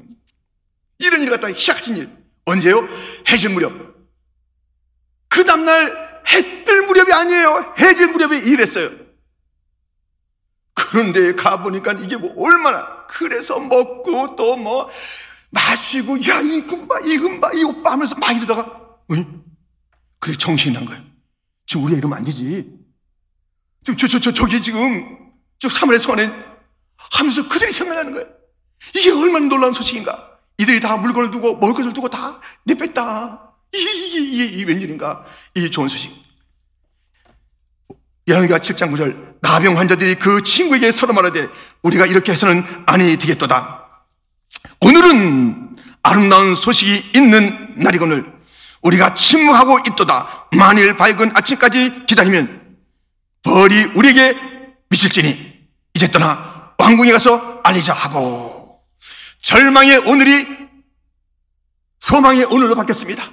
이런 1.00 1.22
일 1.22 1.30
갖다 1.32 1.52
시작하신 1.52 1.98
일. 1.98 2.10
언제요? 2.46 2.88
해질 3.30 3.50
무렵. 3.50 3.74
그 5.30 5.44
다음날 5.44 6.22
해 6.28 6.64
뜰 6.64 6.84
무렵이 6.84 7.12
아니에요. 7.12 7.74
해질 7.80 8.08
무렵에 8.10 8.38
일했어요. 8.38 8.92
그런데 10.90 11.36
가보니까 11.36 11.94
이게 11.94 12.16
뭐 12.18 12.34
얼마나, 12.38 13.06
그래서 13.08 13.60
먹고 13.60 14.36
또 14.36 14.56
뭐, 14.58 14.90
마시고 15.52 16.18
야 16.28 16.40
이금 16.42 16.88
봐 16.88 16.96
이금 17.06 17.40
봐이 17.40 17.64
오빠 17.64 17.92
하면서 17.92 18.16
막 18.16 18.32
이러다가 18.36 18.72
응? 19.12 19.44
그래 20.20 20.36
정신이 20.38 20.76
난 20.76 20.86
거예요 20.86 21.02
지금 21.66 21.86
우리 21.86 21.96
이러면 21.96 22.18
안 22.20 22.24
되지. 22.24 22.78
지금 23.84 23.98
저 23.98 24.08
저 24.08 24.20
저 24.20 24.32
저 24.32 24.46
기 24.46 24.62
지금 24.62 25.18
저 25.60 25.68
사물의 25.70 26.00
선에 26.00 26.32
하면서 27.14 27.48
그들이 27.48 27.72
생각나는 27.72 28.14
거예요 28.14 28.28
이게 28.96 29.12
얼마나 29.12 29.48
놀라운 29.48 29.74
소식인가. 29.74 30.28
이들이 30.60 30.80
다 30.82 30.98
물건을 30.98 31.32
두고 31.32 31.56
먹을 31.58 31.74
것을 31.74 31.94
두고 31.94 32.10
다 32.10 32.40
내뺐다. 32.66 33.54
이게 33.74 33.92
이게 33.92 34.20
이게, 34.20 34.46
이게 34.46 34.64
웬일인가. 34.66 35.26
이 35.56 35.72
좋은 35.72 35.88
소식 35.88 36.12
열왕기가 38.30 38.60
7장 38.60 38.92
9절 38.94 39.40
나병 39.42 39.78
환자들이 39.78 40.16
그 40.16 40.44
친구에게 40.44 40.92
서로 40.92 41.14
말하되 41.14 41.48
우리가 41.82 42.06
이렇게 42.06 42.32
해서는 42.32 42.64
아니 42.86 43.18
되겠도다 43.18 43.80
오늘은 44.82 45.78
아름다운 46.04 46.56
소식이 46.56 47.12
있는 47.16 47.76
날이거늘 47.78 48.40
우리가 48.82 49.14
침묵하고 49.14 49.80
있도다. 49.88 50.48
만일 50.52 50.96
밝은 50.96 51.32
아침까지 51.36 52.06
기다리면 52.06 52.78
벌이 53.44 53.84
우리에게 53.96 54.38
미칠지니 54.90 55.68
이제 55.94 56.10
떠나 56.10 56.74
왕궁에 56.78 57.12
가서 57.12 57.60
알리자 57.64 57.94
하고 57.94 58.80
절망의 59.42 59.98
오늘이 60.00 60.48
소망의 62.00 62.46
오늘로 62.46 62.76
바뀌었습니다. 62.76 63.32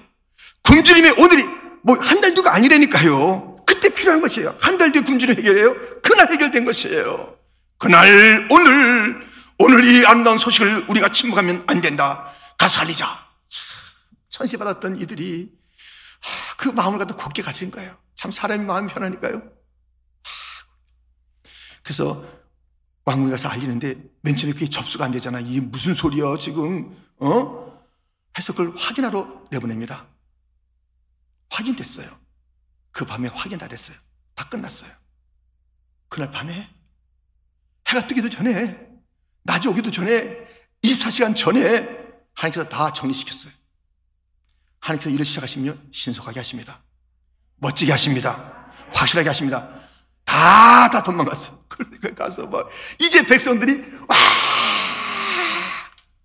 굶주림의 0.65 1.15
오늘이 1.19 1.45
뭐 1.83 1.97
한달 2.01 2.35
뒤가 2.35 2.55
아니라니까요. 2.55 3.56
필요한 3.97 4.21
것이에요. 4.21 4.57
한 4.61 4.77
달 4.79 4.93
뒤에 4.93 5.03
굶주림 5.03 5.37
해결해요. 5.39 6.01
그날 6.03 6.31
해결된 6.33 6.65
것이에요. 6.65 7.37
그날 7.79 8.47
오늘 8.51 9.27
오늘 9.59 9.85
이 9.85 10.05
아름다운 10.07 10.37
소식을 10.39 10.87
우리가 10.89 11.09
침묵하면 11.11 11.65
안 11.67 11.81
된다. 11.81 12.31
가서 12.59 12.81
알리자. 12.83 13.27
천시 14.29 14.59
받았던 14.59 15.01
이들이 15.01 15.51
그 16.59 16.69
마음을 16.69 16.99
갖다 16.99 17.15
곱게 17.17 17.43
가진 17.43 17.71
거예요. 17.71 17.97
참 18.15 18.31
사람이 18.31 18.65
마음이 18.65 18.93
편하니까요. 18.93 19.43
그래서 21.83 22.25
왕궁에 23.07 23.31
가서 23.31 23.49
알리는데 23.49 23.97
맨 24.23 24.37
처음에 24.37 24.53
그게 24.53 24.69
접수가 24.69 25.05
안 25.05 25.13
되잖아. 25.13 25.41
이게 25.41 25.61
무슨 25.61 25.95
소리야 25.95 26.37
지금 26.41 26.97
어? 27.19 27.81
해서 28.37 28.53
그걸 28.53 28.75
확인하러 28.77 29.45
내보냅니다. 29.51 30.07
확인됐어요. 31.51 32.11
그 32.97 33.05
밤에 33.05 33.29
확인 33.29 33.59
다 33.59 33.69
됐어요. 33.69 33.95
다 34.35 34.49
끝났어요. 34.49 34.91
그날 36.09 36.31
밤에 36.31 36.67
해가 37.89 38.07
뜨기도 38.07 38.31
전에 38.31 38.89
낮이 39.43 39.69
오기도 39.69 39.91
전에 39.91 40.49
24시간 40.83 41.37
전에 41.37 41.87
하나님께서 42.33 42.71
다 42.71 42.91
정리시켰어요. 42.95 43.53
하나님께서 44.81 45.11
일을 45.15 45.27
시작하시면 45.27 45.91
신속하게 45.93 46.41
하십니다. 46.41 46.83
멋지게 47.57 47.93
하십니다. 47.93 48.73
확실하게 48.91 49.29
하십니다. 49.29 49.69
다, 50.25 50.89
다 50.89 51.03
도망갔어. 51.03 51.67
그러니까 51.69 52.15
가서 52.15 52.47
막, 52.47 52.67
이제 52.99 53.27
백성들이, 53.27 54.07
와! 54.09 54.17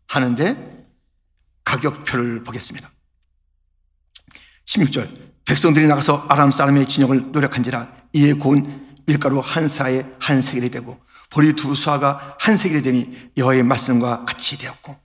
하는데, 0.07 0.87
가격표를 1.65 2.45
보겠습니다. 2.45 2.89
16절. 4.63 5.30
백성들이 5.51 5.85
나가서 5.87 6.27
아람 6.29 6.49
사람의 6.49 6.85
진영을 6.85 7.33
노력한지라 7.33 7.91
이에 8.13 8.31
고운 8.31 8.87
밀가루 9.05 9.41
한 9.41 9.67
사에 9.67 10.05
한 10.17 10.41
세겔이 10.41 10.69
되고 10.69 10.97
보리 11.29 11.51
두 11.57 11.75
수화가 11.75 12.37
한 12.39 12.55
세겔이 12.55 12.81
되니 12.81 13.31
여호와의 13.35 13.63
말씀과 13.63 14.23
같이 14.23 14.57
되었고 14.57 14.95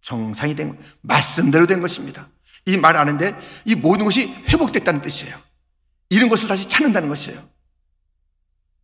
정상이 0.00 0.56
된 0.56 0.76
말씀대로 1.02 1.68
된 1.68 1.80
것입니다. 1.80 2.28
이말 2.66 2.96
하는데 2.96 3.38
이 3.64 3.76
모든 3.76 4.04
것이 4.04 4.34
회복됐다는 4.48 5.02
뜻이에요. 5.02 5.36
이런 6.10 6.28
것을 6.28 6.48
다시 6.48 6.68
찾는다는 6.68 7.08
것이에요. 7.08 7.40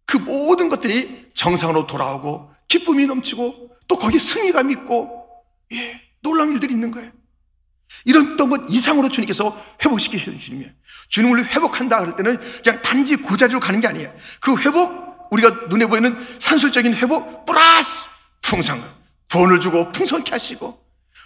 그 0.07 0.19
모든 0.19 0.69
것들이 0.69 1.27
정상으로 1.35 1.89
돌아오고 1.89 2.53
기쁨이 2.69 3.07
넘치고 3.07 3.71
또 3.89 3.99
거기에 3.99 4.21
승리감이 4.21 4.73
있고 4.75 5.27
예, 5.73 6.01
놀라운 6.23 6.53
일들이 6.53 6.75
있는 6.75 6.93
거예요. 6.93 7.11
이런 8.05 8.37
또뭐 8.37 8.67
이상으로 8.69 9.09
주님께서 9.09 9.65
회복시키시는 9.85 10.39
주님이에요. 10.39 10.71
주님을 11.09 11.47
회복한다 11.47 12.01
그럴 12.01 12.17
때는 12.17 12.39
그냥 12.63 12.83
단지 12.83 13.17
그 13.17 13.37
자리로 13.37 13.61
가는 13.61 13.81
게 13.81 13.89
아니에요. 13.89 14.13
그 14.41 14.57
회복, 14.61 15.29
우리가 15.31 15.67
눈에 15.69 15.87
보이는 15.87 16.17
산술적인 16.39 16.95
회복, 16.95 17.45
플러스 17.47 18.07
풍성, 18.43 18.83
구원을 19.31 19.61
주고 19.61 19.93
풍성케 19.93 20.33
하시고, 20.33 20.79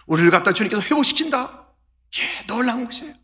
우리를 0.06 0.30
갖다 0.30 0.52
주님께서 0.52 0.82
회복시킨다. 0.82 1.66
예, 2.18 2.46
놀라운 2.46 2.84
것이에요. 2.84 3.14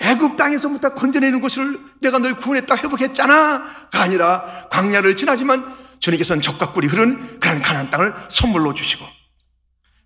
애굽 0.00 0.36
땅에서부터 0.36 0.94
건져내는 0.94 1.40
것을 1.40 1.78
내가 2.00 2.18
널 2.18 2.34
구원했다 2.34 2.76
회복했잖아가 2.76 4.02
아니라 4.02 4.68
광야를 4.70 5.16
지나지만 5.16 5.74
주님께서는 6.00 6.42
적과 6.42 6.72
꿀이 6.72 6.86
흐른 6.86 7.40
그런 7.40 7.62
가나안 7.62 7.90
땅을 7.90 8.14
선물로 8.28 8.74
주시고 8.74 9.04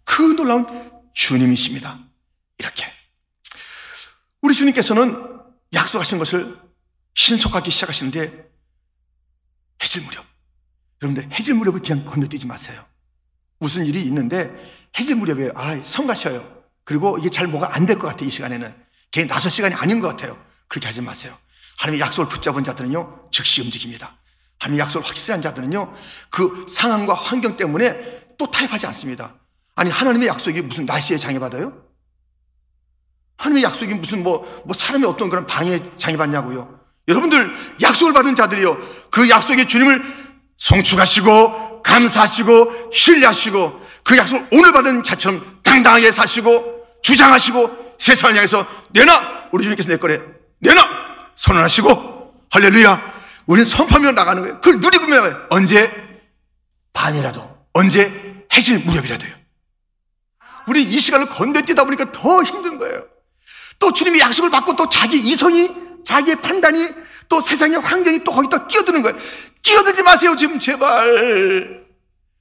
그 0.04 0.22
놀라운 0.36 0.66
주님이십니다. 1.12 1.98
이렇게 2.60 2.86
우리 4.42 4.54
주님께서는 4.54 5.40
약속하신 5.72 6.18
것을 6.18 6.58
신속하게 7.14 7.70
시작하시는데 7.70 8.50
해질 9.82 10.02
무렵 10.02 10.24
여러분들 11.02 11.32
해질 11.36 11.54
무렵을 11.54 11.80
그냥 11.80 12.04
건너뛰지 12.04 12.46
마세요. 12.46 12.84
무슨 13.58 13.84
일이 13.86 14.02
있는데 14.04 14.50
해질 14.98 15.16
무렵에 15.16 15.50
아 15.54 15.80
성가셔요. 15.84 16.60
그리고 16.84 17.18
이게 17.18 17.30
잘 17.30 17.46
뭐가 17.46 17.74
안 17.74 17.86
될 17.86 17.98
것 17.98 18.08
같아 18.08 18.24
이 18.24 18.30
시간에는 18.30 18.74
개인 19.10 19.26
다섯 19.28 19.48
시간이 19.48 19.74
아닌 19.74 20.00
것 20.00 20.08
같아요. 20.08 20.38
그렇게 20.68 20.86
하지 20.86 21.00
마세요. 21.02 21.36
하나님의 21.78 22.00
약속을 22.06 22.28
붙잡은 22.28 22.62
자들은요 22.64 23.28
즉시 23.32 23.62
움직입니다. 23.62 24.16
하나님의 24.58 24.80
약속을 24.84 25.06
확실한 25.08 25.40
자들은요 25.40 25.94
그 26.30 26.66
상황과 26.68 27.14
환경 27.14 27.56
때문에 27.56 28.26
또 28.38 28.50
타협하지 28.50 28.86
않습니다. 28.86 29.34
아니 29.74 29.90
하나님의 29.90 30.28
약속이 30.28 30.60
무슨 30.62 30.84
날씨에 30.84 31.16
장애받아요? 31.18 31.89
하나님의 33.40 33.62
약속이 33.62 33.94
무슨 33.94 34.22
뭐, 34.22 34.62
뭐 34.66 34.74
사람의 34.74 35.08
어떤 35.08 35.30
그런 35.30 35.46
방해 35.46 35.80
장애받냐고요. 35.96 36.78
여러분들 37.08 37.50
약속을 37.80 38.12
받은 38.12 38.36
자들이요. 38.36 38.78
그 39.10 39.30
약속에 39.30 39.66
주님을 39.66 40.02
성축하시고 40.58 41.82
감사하시고 41.82 42.90
신뢰하시고 42.92 43.80
그 44.04 44.18
약속을 44.18 44.46
오늘 44.52 44.72
받은 44.72 45.02
자처럼 45.02 45.60
당당하게 45.62 46.12
사시고 46.12 46.84
주장하시고 47.02 47.94
세상을 47.98 48.36
향해서 48.36 48.66
내놔 48.90 49.48
우리 49.52 49.64
주님께서 49.64 49.88
내 49.88 49.96
거래 49.96 50.20
내놔 50.58 50.84
선언하시고 51.34 52.46
할렐루야 52.50 53.20
우리는 53.46 53.64
선포하며 53.64 54.12
나가는 54.12 54.42
거예요. 54.42 54.60
그걸 54.60 54.80
누리고 54.80 55.06
면 55.06 55.46
언제 55.48 55.90
밤이라도 56.92 57.58
언제 57.72 58.44
해질 58.52 58.80
무렵이라도요. 58.80 59.32
우리 60.66 60.82
이 60.82 61.00
시간을 61.00 61.26
건너뛰다 61.30 61.84
보니까 61.84 62.12
더 62.12 62.42
힘든 62.42 62.76
거예요. 62.76 63.09
또 63.80 63.92
주님이 63.92 64.20
약속을 64.20 64.50
받고 64.50 64.76
또 64.76 64.88
자기 64.88 65.18
이성이, 65.18 65.68
자기의 66.04 66.36
판단이, 66.36 66.86
또 67.28 67.40
세상의 67.40 67.80
환경이 67.80 68.22
또 68.22 68.32
거기다 68.32 68.68
끼어드는 68.68 69.02
거예요. 69.02 69.18
끼어들지 69.62 70.02
마세요, 70.02 70.36
지금 70.36 70.58
제발. 70.58 71.84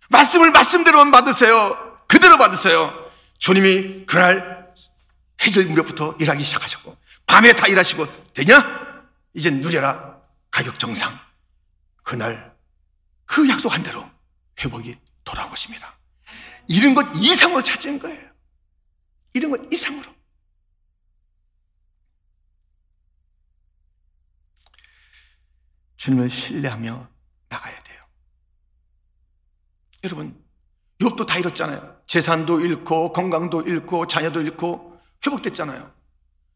말씀을 0.09 0.51
말씀대로만 0.51 1.11
받으세요. 1.11 1.97
그대로 2.07 2.37
받으세요. 2.37 2.93
주님이 3.37 4.05
그날 4.05 4.67
해질 5.41 5.65
무렵부터 5.67 6.15
일하기 6.19 6.43
시작하셨고, 6.43 6.97
밤에 7.25 7.53
다 7.53 7.67
일하시고, 7.67 8.05
되냐? 8.33 8.89
이제 9.33 9.49
누려라. 9.49 10.19
가격 10.51 10.77
정상. 10.77 11.17
그날 12.03 12.53
그 13.25 13.47
약속한 13.47 13.83
대로 13.83 14.03
회복이 14.59 14.97
돌아온 15.23 15.49
것입니다. 15.51 15.95
이런 16.67 16.95
것 16.95 17.05
이상으로 17.15 17.61
찾은 17.61 17.99
거예요. 17.99 18.19
이런 19.33 19.51
것 19.51 19.61
이상으로. 19.71 20.18
주님을 25.99 26.29
신뢰하며 26.29 27.07
나가야 27.49 27.83
돼요. 27.83 27.99
여러분, 30.05 30.41
욥도 31.01 31.27
다 31.27 31.37
잃었잖아요. 31.37 32.01
재산도 32.07 32.61
잃고 32.61 33.11
건강도 33.11 33.61
잃고 33.61 34.07
자녀도 34.07 34.41
잃고 34.41 34.97
회복됐잖아요. 35.25 35.93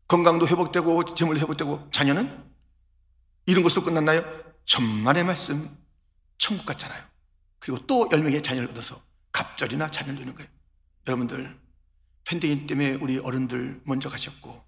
건강도 0.07 0.47
회복되고 0.47 1.13
재물 1.13 1.37
회복되고 1.37 1.89
자녀는 1.91 2.51
이런 3.45 3.63
것으로 3.63 3.83
끝났나요? 3.83 4.23
천만의 4.65 5.25
말씀 5.25 5.77
천국 6.37 6.65
같잖아요. 6.65 7.03
그리고 7.59 7.85
또 7.85 8.07
열명의 8.11 8.41
자녀를 8.41 8.69
얻어서 8.69 9.01
갑절이나 9.33 9.91
자녀를 9.91 10.19
누는 10.19 10.35
거예요. 10.35 10.49
여러분들 11.05 11.59
팬데믹 12.25 12.67
때문에 12.67 12.93
우리 12.93 13.19
어른들 13.19 13.81
먼저 13.85 14.09
가셨고 14.09 14.63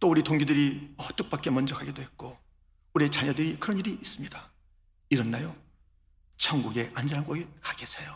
또 0.00 0.08
우리 0.08 0.22
동기들이 0.22 0.94
어, 0.96 1.14
뜻밖에 1.14 1.50
먼저 1.50 1.74
가기도 1.74 2.00
했고 2.00 2.41
우리 2.94 3.10
자녀들이 3.10 3.56
그런 3.58 3.78
일이 3.78 3.92
있습니다. 3.92 4.50
이렇나요? 5.10 5.54
천국에 6.36 6.90
안전한 6.94 7.24
곳에 7.24 7.46
가 7.60 7.74
계세요. 7.74 8.14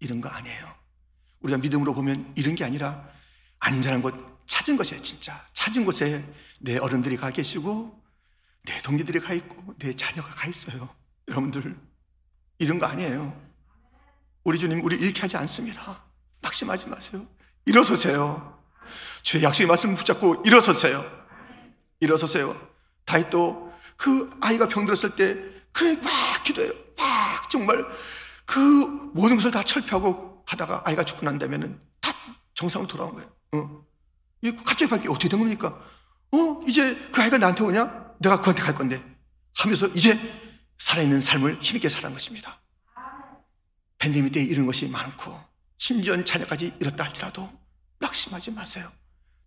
이런 0.00 0.20
거 0.20 0.28
아니에요. 0.28 0.74
우리가 1.40 1.58
믿음으로 1.58 1.94
보면 1.94 2.32
이런 2.36 2.54
게 2.54 2.64
아니라 2.64 3.08
안전한 3.58 4.02
곳 4.02 4.14
찾은 4.46 4.76
것이에요, 4.76 5.02
진짜. 5.02 5.46
찾은 5.52 5.84
곳에 5.84 6.24
내 6.58 6.78
어른들이 6.78 7.16
가 7.16 7.30
계시고, 7.30 8.02
내 8.64 8.82
동기들이 8.82 9.20
가 9.20 9.34
있고, 9.34 9.74
내 9.78 9.92
자녀가 9.92 10.30
가 10.30 10.48
있어요. 10.48 10.88
여러분들, 11.28 11.78
이런 12.58 12.78
거 12.78 12.86
아니에요. 12.86 13.38
우리 14.44 14.58
주님, 14.58 14.82
우리 14.82 14.96
잃게 14.96 15.20
하지 15.20 15.36
않습니다. 15.36 16.02
낙심하지 16.40 16.88
마세요. 16.88 17.26
일어서세요. 17.66 18.58
주의 19.22 19.44
약속의 19.44 19.66
말씀 19.66 19.94
붙잡고 19.94 20.42
일어서세요. 20.46 21.04
일어서세요. 22.00 22.58
다윗도 23.04 23.67
그 23.98 24.30
아이가 24.40 24.68
병들었을 24.68 25.16
때 25.16 25.36
그래 25.72 25.96
막 25.96 26.42
기도해요. 26.42 26.72
막 26.96 27.50
정말 27.50 27.84
그 28.46 28.60
모든 29.12 29.36
것을 29.36 29.50
다 29.50 29.62
철폐하고 29.62 30.42
하다가 30.46 30.82
아이가 30.86 31.04
죽고 31.04 31.26
난 31.26 31.38
다음에는 31.38 31.78
다 32.00 32.14
정상으로 32.54 32.88
돌아온 32.88 33.14
거예요. 33.14 33.30
어. 33.52 33.84
갑자기 34.64 34.88
밖에 34.88 35.08
어떻게 35.08 35.28
된 35.28 35.38
겁니까? 35.40 35.78
어, 36.32 36.60
이제 36.66 36.96
그 37.12 37.20
아이가 37.20 37.36
나한테 37.38 37.62
오냐? 37.64 38.14
내가 38.20 38.40
그한테 38.40 38.62
갈 38.62 38.74
건데. 38.74 39.02
하면서 39.56 39.88
이제 39.88 40.16
살아있는 40.78 41.20
삶을 41.20 41.58
힘있게 41.60 41.88
살아간 41.88 42.12
것입니다. 42.12 42.60
팬데믹 43.98 44.32
때 44.32 44.42
이런 44.42 44.66
것이 44.66 44.88
많고, 44.88 45.38
심지어 45.76 46.22
자녀까지 46.22 46.76
잃었다 46.80 47.04
할지라도 47.04 47.50
낙심하지 47.98 48.52
마세요. 48.52 48.90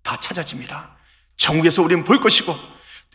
다 0.04 0.20
찾아집니다. 0.20 0.98
천국에서 1.38 1.82
우리는 1.82 2.04
볼 2.04 2.20
것이고, 2.20 2.54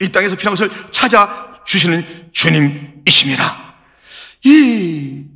이 0.00 0.10
땅에서 0.10 0.36
필요한 0.36 0.56
것을 0.56 0.70
찾아주시는 0.92 2.32
주님이십니다. 2.32 3.76
이 4.44 5.26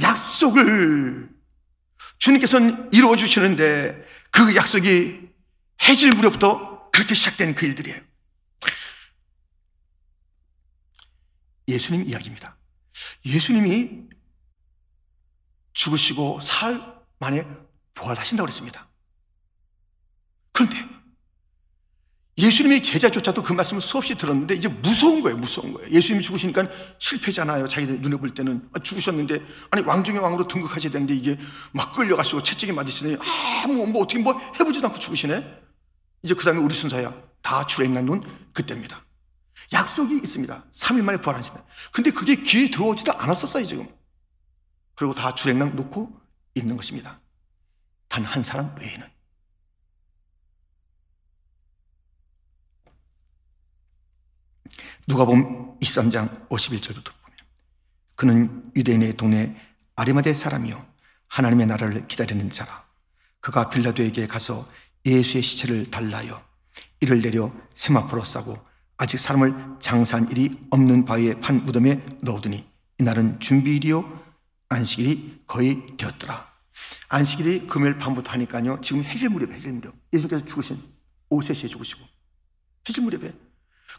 약속을 0.00 1.28
주님께서는 2.18 2.90
이루어 2.92 3.16
주시는데 3.16 4.06
그 4.30 4.54
약속이 4.54 5.28
해질 5.82 6.12
무렵부터 6.12 6.90
그렇게 6.90 7.14
시작된 7.14 7.54
그 7.54 7.66
일들이에요. 7.66 8.00
예수님 11.68 12.06
이야기입니다. 12.06 12.56
예수님이 13.24 14.04
죽으시고 15.72 16.40
사흘 16.40 16.80
만에 17.18 17.46
부활하신다고 17.94 18.46
그랬습니다. 18.46 18.88
그런데 20.52 20.95
예수님의 22.38 22.82
제자조차도 22.82 23.42
그 23.42 23.54
말씀을 23.54 23.80
수없이 23.80 24.14
들었는데 24.14 24.54
이제 24.56 24.68
무서운 24.68 25.22
거예요, 25.22 25.38
무서운 25.38 25.72
거예요. 25.72 25.90
예수님이 25.90 26.22
죽으시니까 26.22 26.68
실패잖아요. 26.98 27.66
자기들 27.66 28.02
눈에 28.02 28.16
볼 28.16 28.34
때는. 28.34 28.68
아, 28.74 28.78
죽으셨는데, 28.78 29.40
아니, 29.70 29.82
왕 29.84 30.04
중의 30.04 30.20
왕으로 30.20 30.46
등극하셔야 30.46 30.92
되는데 30.92 31.14
이게 31.14 31.38
막 31.72 31.94
끌려가시고 31.94 32.42
채찍에 32.42 32.72
맞으시네. 32.72 33.16
아, 33.16 33.66
뭐, 33.68 33.86
뭐, 33.86 34.02
어떻게 34.02 34.18
뭐 34.18 34.38
해보지도 34.60 34.86
않고 34.86 34.98
죽으시네? 34.98 35.62
이제 36.22 36.34
그 36.34 36.44
다음에 36.44 36.60
우리 36.60 36.74
순서야. 36.74 37.14
다 37.40 37.66
출애굽난 37.66 38.04
눈 38.04 38.22
그때입니다. 38.52 39.02
약속이 39.72 40.16
있습니다. 40.16 40.64
3일 40.74 41.02
만에 41.02 41.18
부활하신다. 41.20 41.64
근데 41.90 42.10
그게 42.10 42.36
귀에 42.36 42.70
들어오지도 42.70 43.12
않았었어요, 43.14 43.64
지금. 43.64 43.88
그리고 44.94 45.14
다 45.14 45.34
출애굽난 45.34 45.74
놓고 45.74 46.12
있는 46.54 46.76
것입니다. 46.76 47.20
단 48.08 48.24
한 48.24 48.42
사람 48.42 48.74
외에는. 48.78 49.15
누가 55.06 55.24
보면 55.24 55.78
23장 55.80 56.48
51절부터 56.48 57.12
보면 57.22 57.38
그는 58.14 58.72
유대인의 58.76 59.16
동네 59.16 59.56
아리마대 59.94 60.32
사람이요 60.32 60.84
하나님의 61.28 61.66
나라를 61.66 62.08
기다리는 62.08 62.48
자라 62.50 62.84
그가 63.40 63.70
빌라도에게 63.70 64.26
가서 64.26 64.68
예수의 65.04 65.42
시체를 65.42 65.90
달라요 65.90 66.42
이를 67.00 67.22
내려 67.22 67.52
세마포로 67.74 68.24
싸고 68.24 68.56
아직 68.96 69.18
사람을 69.18 69.76
장사한 69.80 70.30
일이 70.30 70.58
없는 70.70 71.04
바위에 71.04 71.40
판 71.40 71.64
무덤에 71.64 72.04
넣어두니 72.22 72.66
이날은 72.98 73.40
준비일이요 73.40 74.24
안식일이 74.68 75.44
거의 75.46 75.96
되었더라 75.96 76.56
안식일이 77.08 77.66
금요일 77.66 77.98
밤부터 77.98 78.32
하니까요. 78.32 78.80
지금 78.82 79.04
해질 79.04 79.28
무렵, 79.28 79.50
해질 79.52 79.72
무렵. 79.72 79.94
예수님께서 80.12 80.44
죽으신 80.44 80.76
오후 81.30 81.40
3시에 81.40 81.68
죽으시고. 81.68 82.04
해질 82.88 83.04
무렵에. 83.04 83.32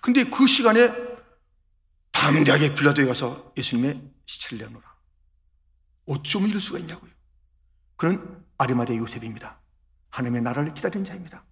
근데 0.01 0.23
그 0.23 0.47
시간에 0.47 0.91
담대하게 2.11 2.75
빌라도에 2.75 3.05
가서 3.05 3.53
예수님의 3.57 4.01
시체를 4.25 4.65
내놓으라. 4.65 4.87
어쩜 6.07 6.47
이럴 6.47 6.59
수가 6.59 6.79
있냐고요. 6.79 7.11
그는 7.95 8.43
아리마대 8.57 8.97
요셉입니다. 8.97 9.59
하나님의 10.09 10.41
나라를 10.41 10.73
기다리는 10.73 11.05
자입니다. 11.05 11.45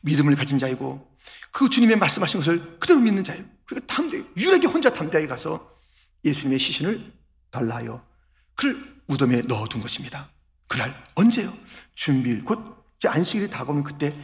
믿음을 0.00 0.34
가진 0.34 0.58
자이고 0.58 1.16
그 1.52 1.68
주님의 1.68 1.96
말씀하신 1.98 2.40
것을 2.40 2.78
그대로 2.78 3.00
믿는 3.00 3.22
자예요. 3.24 3.44
그러니까 3.64 3.94
담대, 3.94 4.24
유일하게 4.36 4.66
혼자 4.66 4.92
담대하게 4.92 5.28
가서 5.28 5.78
예수님의 6.24 6.58
시신을 6.58 7.12
달라하여 7.50 8.04
그를 8.54 9.02
무덤에 9.06 9.42
넣어둔 9.42 9.80
것입니다. 9.80 10.30
그날 10.66 11.04
언제요? 11.14 11.52
준비일 11.94 12.44
곧 12.44 12.58
이제 12.96 13.08
안식일이 13.08 13.48
다가오면 13.50 13.84
그때 13.84 14.14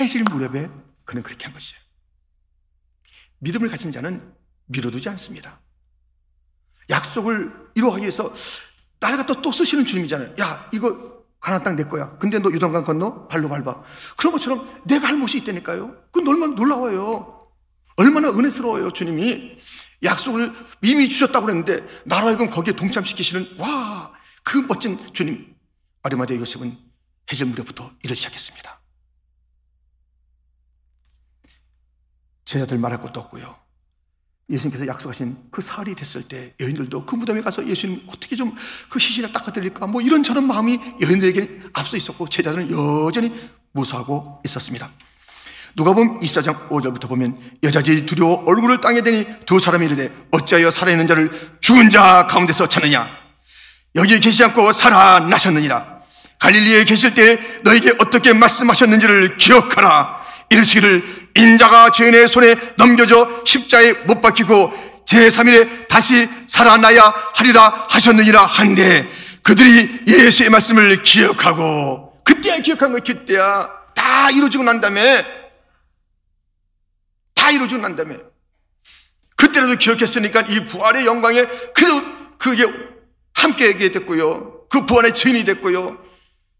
해질 0.00 0.24
무렵에 0.24 0.70
그는 1.04 1.22
그렇게 1.22 1.44
한 1.44 1.52
것이에요. 1.52 1.81
믿음을 3.42 3.68
가진 3.68 3.90
자는 3.90 4.32
미뤄두지 4.66 5.08
않습니다. 5.10 5.60
약속을 6.88 7.52
이루어가기 7.74 8.02
위해서 8.02 8.32
나를 9.00 9.16
갖다 9.16 9.40
또 9.42 9.50
쓰시는 9.50 9.84
주님이잖아요. 9.84 10.36
야, 10.40 10.70
이거 10.72 11.24
가나안 11.40 11.62
땅 11.64 11.74
내 11.76 11.82
거야. 11.84 12.16
근데 12.18 12.38
너 12.38 12.52
요단강 12.52 12.84
건너 12.84 13.26
발로 13.26 13.48
밟아. 13.48 13.82
그런 14.16 14.32
것처럼 14.32 14.82
내가 14.86 15.08
할 15.08 15.16
못이 15.16 15.38
있다니까요. 15.38 16.04
그건 16.12 16.28
얼마나 16.28 16.54
놀라워요. 16.54 17.48
얼마나 17.96 18.30
은혜스러워요, 18.30 18.92
주님이. 18.92 19.58
약속을 20.04 20.52
이미 20.82 21.08
주셨다고 21.08 21.46
그랬는데 21.46 21.84
나로 22.06 22.28
하여금 22.28 22.48
거기에 22.48 22.74
동참시키시는 22.74 23.56
와, 23.58 24.12
그 24.44 24.58
멋진 24.68 24.98
주님. 25.12 25.52
아리마대 26.04 26.36
요셉은 26.36 26.76
해질 27.30 27.46
무렵부터 27.46 27.90
일을 28.04 28.14
시작했습니다. 28.16 28.81
제자들 32.44 32.78
말할 32.78 33.00
것도 33.00 33.20
없고요. 33.20 33.56
예수님께서 34.50 34.86
약속하신 34.86 35.36
그 35.50 35.62
사흘이 35.62 35.94
됐을 35.94 36.22
때 36.24 36.54
여인들도 36.60 37.06
그 37.06 37.14
무덤에 37.14 37.40
가서 37.40 37.66
예수님 37.66 38.02
어떻게 38.08 38.36
좀 38.36 38.54
그 38.88 38.98
시신을 38.98 39.32
닦아드릴까 39.32 39.86
뭐 39.86 40.02
이런 40.02 40.22
저런 40.22 40.46
마음이 40.46 40.78
여인들에게 41.00 41.60
앞서 41.72 41.96
있었고 41.96 42.28
제자들은 42.28 42.70
여전히 42.70 43.32
무사하고 43.72 44.42
있었습니다. 44.44 44.90
누가 45.74 45.94
보면 45.94 46.20
24장 46.20 46.68
5절부터 46.68 47.08
보면 47.08 47.38
여자들이 47.62 48.04
두려워 48.04 48.44
얼굴을 48.46 48.82
땅에 48.82 49.00
대니 49.00 49.26
두 49.46 49.58
사람이 49.58 49.86
이르되 49.86 50.12
어찌하여 50.30 50.70
살아있는 50.70 51.06
자를 51.06 51.30
죽은 51.62 51.88
자 51.88 52.26
가운데서 52.28 52.68
찾느냐 52.68 53.08
여기 53.94 54.20
계시지 54.20 54.44
않고 54.44 54.72
살아나셨느니라 54.72 56.02
갈릴리에 56.38 56.84
계실 56.84 57.14
때 57.14 57.38
너에게 57.62 57.94
어떻게 57.98 58.34
말씀하셨는지를 58.34 59.38
기억하라 59.38 60.21
이르시기를 60.52 61.04
인자가 61.36 61.90
죄인의 61.90 62.28
손에 62.28 62.54
넘겨져 62.76 63.42
십자에 63.44 63.92
못 64.04 64.20
박히고 64.20 64.72
제3일에 65.06 65.88
다시 65.88 66.28
살아나야 66.48 67.02
하리라 67.34 67.86
하셨느니라 67.88 68.44
한데 68.44 69.08
그들이 69.42 70.04
예수의 70.06 70.50
말씀을 70.50 71.02
기억하고 71.02 72.12
그때야 72.24 72.58
기억한 72.58 72.92
거야 72.92 73.00
그때야. 73.00 73.70
다 73.94 74.30
이루어지고 74.30 74.64
난 74.64 74.80
다음에 74.80 75.24
다 77.34 77.50
이루어지고 77.50 77.82
난 77.82 77.96
다음에. 77.96 78.16
그때라도 79.36 79.74
기억했으니까 79.76 80.42
이 80.42 80.64
부활의 80.66 81.04
영광에 81.04 81.44
그래도 81.74 82.02
그게 82.38 82.64
함께 83.34 83.72
하게 83.72 83.90
됐고요. 83.90 84.68
그 84.68 84.86
부활의 84.86 85.14
증인이 85.14 85.44
됐고요. 85.44 85.98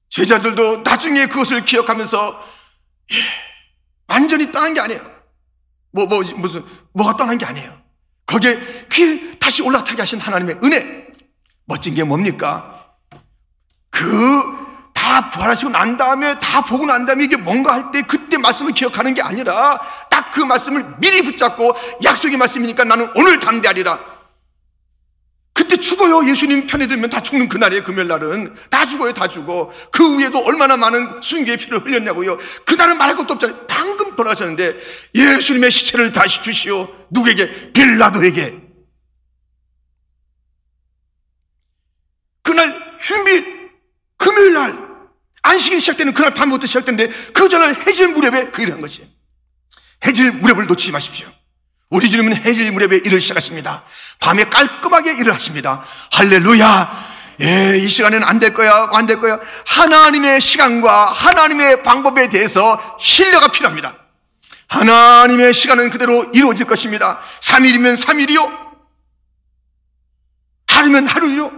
제자들도 0.09 0.82
나중에 0.82 1.26
그것을 1.26 1.64
기억하면서 1.64 2.53
예, 3.12 3.51
완전히 4.32 4.50
떠난 4.50 4.74
게 4.74 4.80
아니에요. 4.80 5.00
뭐, 5.92 6.06
뭐, 6.06 6.22
무슨, 6.36 6.64
뭐가 6.92 7.16
떠난 7.16 7.36
게 7.36 7.44
아니에요. 7.44 7.76
거기에 8.26 8.58
그 8.88 9.38
다시 9.38 9.62
올라타게 9.62 10.00
하신 10.00 10.20
하나님의 10.20 10.58
은혜. 10.64 11.06
멋진 11.66 11.94
게 11.94 12.02
뭡니까? 12.02 12.94
그, 13.90 14.42
다 14.94 15.28
부활하시고 15.28 15.70
난 15.70 15.96
다음에, 15.98 16.38
다 16.38 16.62
보고 16.62 16.86
난 16.86 17.04
다음에 17.04 17.24
이게 17.24 17.36
뭔가 17.36 17.74
할 17.74 17.92
때 17.92 18.02
그때 18.02 18.38
말씀을 18.38 18.72
기억하는 18.72 19.12
게 19.14 19.20
아니라 19.22 19.78
딱 20.08 20.22
그 20.32 20.40
말씀을 20.40 20.94
미리 20.98 21.20
붙잡고 21.20 21.74
약속의 22.02 22.38
말씀이니까 22.38 22.84
나는 22.84 23.06
오늘 23.16 23.38
담대하리라. 23.38 23.98
죽어요. 25.82 26.26
예수님 26.30 26.66
편에 26.66 26.86
들면 26.86 27.10
다 27.10 27.22
죽는 27.22 27.50
그날이에요. 27.50 27.82
금요일날은. 27.82 28.54
다 28.70 28.86
죽어요. 28.86 29.12
다 29.12 29.28
죽어. 29.28 29.70
그 29.90 30.18
위에도 30.18 30.38
얼마나 30.38 30.78
많은 30.78 31.20
순교의 31.20 31.58
피를 31.58 31.84
흘렸냐고요. 31.84 32.38
그날은 32.64 32.96
말할 32.96 33.16
것도 33.16 33.34
없잖아요. 33.34 33.66
방금 33.66 34.16
돌아가셨는데 34.16 34.74
예수님의 35.14 35.70
시체를 35.70 36.12
다시 36.12 36.40
주시오. 36.40 36.88
누구에게? 37.10 37.72
빌라도에게. 37.72 38.62
그날 42.42 42.96
준비, 42.98 43.44
금요일날, 44.16 44.78
안식일이 45.42 45.80
시작되는 45.80 46.14
그날 46.14 46.32
밤부터 46.32 46.66
시작되는데 46.66 47.12
그 47.32 47.48
전날 47.48 47.86
해질 47.86 48.08
무렵에 48.08 48.50
그 48.50 48.62
일을 48.62 48.74
한 48.74 48.80
것이에요. 48.80 49.08
해질 50.06 50.32
무렵을 50.32 50.66
놓치지 50.66 50.92
마십시오. 50.92 51.28
우리 51.90 52.08
주님은 52.10 52.36
해질 52.36 52.72
무렵에 52.72 53.02
일을 53.04 53.20
시작하십니다. 53.20 53.84
밤에 54.22 54.44
깔끔하게 54.44 55.14
일을 55.16 55.34
하십니다. 55.34 55.84
할렐루야! 56.12 57.12
예, 57.40 57.76
이 57.76 57.88
시간에는 57.88 58.24
안 58.26 58.38
될 58.38 58.54
거야, 58.54 58.88
안 58.92 59.06
될 59.06 59.18
거야. 59.18 59.40
하나님의 59.66 60.40
시간과 60.40 61.06
하나님의 61.06 61.82
방법에 61.82 62.28
대해서 62.28 62.78
신뢰가 63.00 63.48
필요합니다. 63.48 63.96
하나님의 64.68 65.52
시간은 65.52 65.90
그대로 65.90 66.24
이루어질 66.32 66.66
것입니다. 66.66 67.18
3일이면 67.40 68.00
3일이요. 68.00 68.48
하루면 70.68 71.08
하루요. 71.08 71.50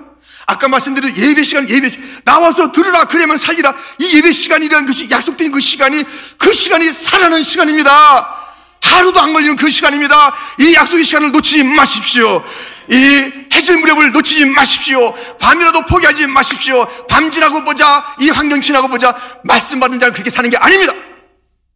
아까 0.46 0.66
말씀드린 0.68 1.14
예배 1.16 1.42
시간, 1.42 1.68
예배. 1.68 1.90
나와서 2.24 2.72
들으라, 2.72 3.04
그래만 3.04 3.36
살리라. 3.36 3.74
이 3.98 4.16
예배 4.16 4.32
시간이라는 4.32 4.86
것이 4.86 5.10
약속된 5.10 5.52
그 5.52 5.60
시간이, 5.60 6.02
그 6.38 6.52
시간이 6.52 6.92
살아나는 6.92 7.44
시간입니다. 7.44 8.43
하루도 8.85 9.20
안 9.20 9.32
걸리는 9.32 9.57
그 9.57 9.70
시간입니다. 9.70 10.35
이 10.59 10.74
약속의 10.74 11.05
시간을 11.05 11.32
놓치지 11.32 11.64
마십시오. 11.64 12.45
이 12.91 13.32
해질 13.53 13.78
무렵을 13.78 14.12
놓치지 14.12 14.45
마십시오. 14.47 15.14
밤이라도 15.39 15.87
포기하지 15.87 16.26
마십시오. 16.26 16.87
밤 17.09 17.30
지나고 17.30 17.64
보자, 17.64 18.05
이 18.20 18.30
환경 18.30 18.61
지나고 18.61 18.89
보자. 18.89 19.16
말씀 19.45 19.80
받은 19.80 19.99
자는 19.99 20.12
그렇게 20.12 20.30
사는 20.30 20.49
게 20.51 20.57
아닙니다. 20.57 20.93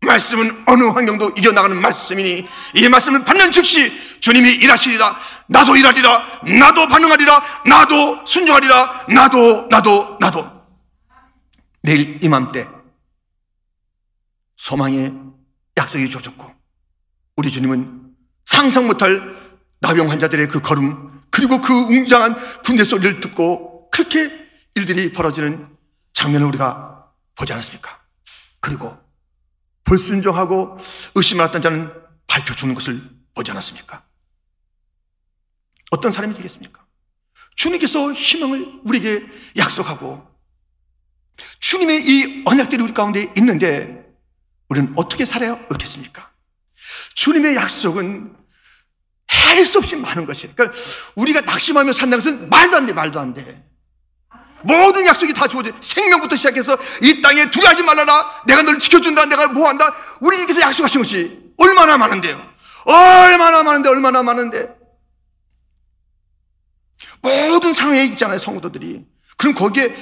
말씀은 0.00 0.64
어느 0.66 0.84
환경도 0.84 1.30
이겨나가는 1.36 1.76
말씀이니 1.80 2.46
이 2.74 2.88
말씀을 2.88 3.24
받는 3.24 3.50
즉시 3.50 3.92
주님이 4.20 4.50
일하시리라 4.54 5.18
나도 5.48 5.76
일하리라 5.76 6.24
나도 6.44 6.86
반응하리라 6.86 7.42
나도 7.66 8.24
순종하리라 8.24 9.06
나도 9.08 9.66
나도 9.68 10.16
나도 10.20 10.48
내일 11.82 12.22
이맘때 12.22 12.68
소망의 14.56 15.12
약속이 15.76 16.08
주어졌고 16.08 16.57
우리 17.38 17.52
주님은 17.52 18.16
상상 18.46 18.88
못할 18.88 19.22
나병 19.78 20.10
환자들의 20.10 20.48
그 20.48 20.60
걸음 20.60 21.20
그리고 21.30 21.60
그 21.60 21.72
웅장한 21.72 22.36
군대 22.64 22.82
소리를 22.82 23.20
듣고 23.20 23.88
그렇게 23.90 24.28
일들이 24.74 25.12
벌어지는 25.12 25.68
장면을 26.14 26.48
우리가 26.48 27.12
보지 27.36 27.52
않았습니까? 27.52 28.02
그리고 28.58 28.92
불순종하고 29.84 30.78
의심을 31.14 31.44
했던 31.44 31.62
자는 31.62 31.92
발표 32.26 32.56
주는 32.56 32.74
것을 32.74 33.00
보지 33.36 33.52
않았습니까? 33.52 34.04
어떤 35.92 36.10
사람이 36.10 36.34
되겠습니까? 36.34 36.84
주님께서 37.54 38.12
희망을 38.14 38.80
우리에게 38.84 39.24
약속하고 39.56 40.26
주님의 41.60 42.02
이 42.04 42.42
언약들이 42.46 42.82
우리 42.82 42.92
가운데 42.92 43.32
있는데 43.36 44.12
우리는 44.68 44.92
어떻게 44.96 45.24
살아야 45.24 45.52
옳겠습니까? 45.70 46.28
주님의 47.14 47.56
약속은 47.56 48.36
할수 49.26 49.78
없이 49.78 49.96
많은 49.96 50.26
것이에요. 50.26 50.52
그러니까 50.54 50.78
우리가 51.14 51.40
낙심하며 51.42 51.92
산다는 51.92 52.18
것은 52.18 52.50
말도 52.50 52.76
안 52.76 52.86
돼, 52.86 52.92
말도 52.92 53.20
안 53.20 53.34
돼. 53.34 53.64
모든 54.62 55.06
약속이 55.06 55.32
다 55.34 55.46
주어져. 55.46 55.72
생명부터 55.80 56.36
시작해서 56.36 56.76
이 57.02 57.20
땅에 57.22 57.50
두려하지 57.50 57.82
말라라. 57.82 58.42
내가 58.46 58.62
널 58.62 58.78
지켜준다. 58.78 59.26
내가 59.26 59.52
보호한다. 59.52 59.94
우리에게서 60.20 60.60
약속하신 60.60 61.02
것이 61.02 61.38
얼마나 61.56 61.96
많은데요. 61.96 62.54
얼마나 62.86 63.62
많은데, 63.62 63.88
얼마나 63.88 64.22
많은데. 64.22 64.68
모든 67.20 67.74
상황에 67.74 68.04
있잖아요, 68.06 68.38
성도들이. 68.38 69.04
그럼 69.36 69.54
거기에 69.54 69.94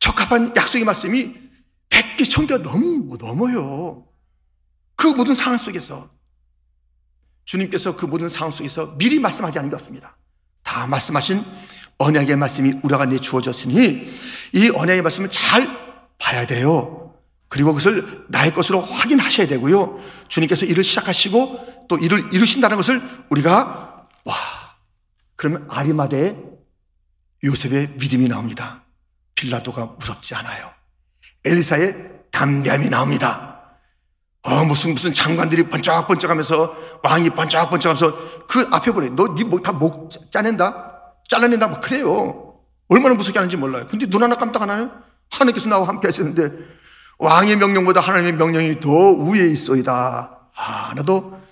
적합한 0.00 0.54
약속의 0.56 0.84
말씀이 0.84 1.34
100개, 1.88 2.22
1000개가 2.22 2.62
너무 2.62 3.16
넘어요. 3.18 4.05
그 4.96 5.06
모든 5.08 5.34
상황 5.34 5.58
속에서. 5.58 6.10
주님께서 7.44 7.96
그 7.96 8.06
모든 8.06 8.28
상황 8.28 8.50
속에서 8.50 8.96
미리 8.98 9.20
말씀하지 9.20 9.58
않은 9.58 9.70
것 9.70 9.78
같습니다. 9.78 10.16
다 10.62 10.86
말씀하신 10.86 11.44
언약의 11.98 12.36
말씀이 12.36 12.80
우리가 12.82 13.06
내 13.06 13.18
주어졌으니 13.18 14.10
이 14.52 14.70
언약의 14.74 15.02
말씀을 15.02 15.30
잘 15.30 15.68
봐야 16.18 16.44
돼요. 16.46 17.14
그리고 17.48 17.72
그것을 17.72 18.26
나의 18.28 18.52
것으로 18.52 18.80
확인하셔야 18.80 19.46
되고요. 19.46 20.00
주님께서 20.28 20.66
일을 20.66 20.82
시작하시고 20.82 21.86
또 21.88 21.96
일을 21.96 22.34
이루신다는 22.34 22.76
것을 22.76 23.00
우리가 23.30 24.08
와 24.24 24.34
그러면 25.36 25.66
아리마대에 25.70 26.36
요셉의 27.44 27.90
믿음이 27.98 28.28
나옵니다. 28.28 28.84
빌라도가 29.36 29.94
무섭지 29.98 30.34
않아요. 30.34 30.72
엘리사의 31.44 32.10
담대함이 32.32 32.88
나옵니다. 32.90 33.55
어, 34.46 34.64
무슨 34.64 34.94
무슨 34.94 35.12
장관들이 35.12 35.68
번쩍번쩍하면서 35.68 36.76
왕이 37.02 37.30
번쩍번쩍하면서 37.30 38.46
그 38.46 38.68
앞에 38.70 38.92
보내 38.92 39.08
너니목다목 39.08 40.08
짜낸다 40.30 40.92
잘라낸다 41.28 41.66
막 41.66 41.80
그래요. 41.80 42.60
얼마나 42.88 43.16
무섭게 43.16 43.38
하는지 43.38 43.56
몰라요. 43.56 43.86
근데 43.90 44.06
눈 44.06 44.22
하나 44.22 44.36
깜짝 44.36 44.62
안 44.62 44.70
하네. 44.70 44.88
하나님께서 45.30 45.68
나와 45.68 45.88
함께 45.88 46.06
하시는데 46.06 46.50
왕의 47.18 47.56
명령보다 47.56 48.00
하나님의 48.00 48.34
명령이 48.34 48.78
더 48.78 48.90
위에 48.90 49.48
있어이다. 49.48 50.50
하나도 50.52 51.42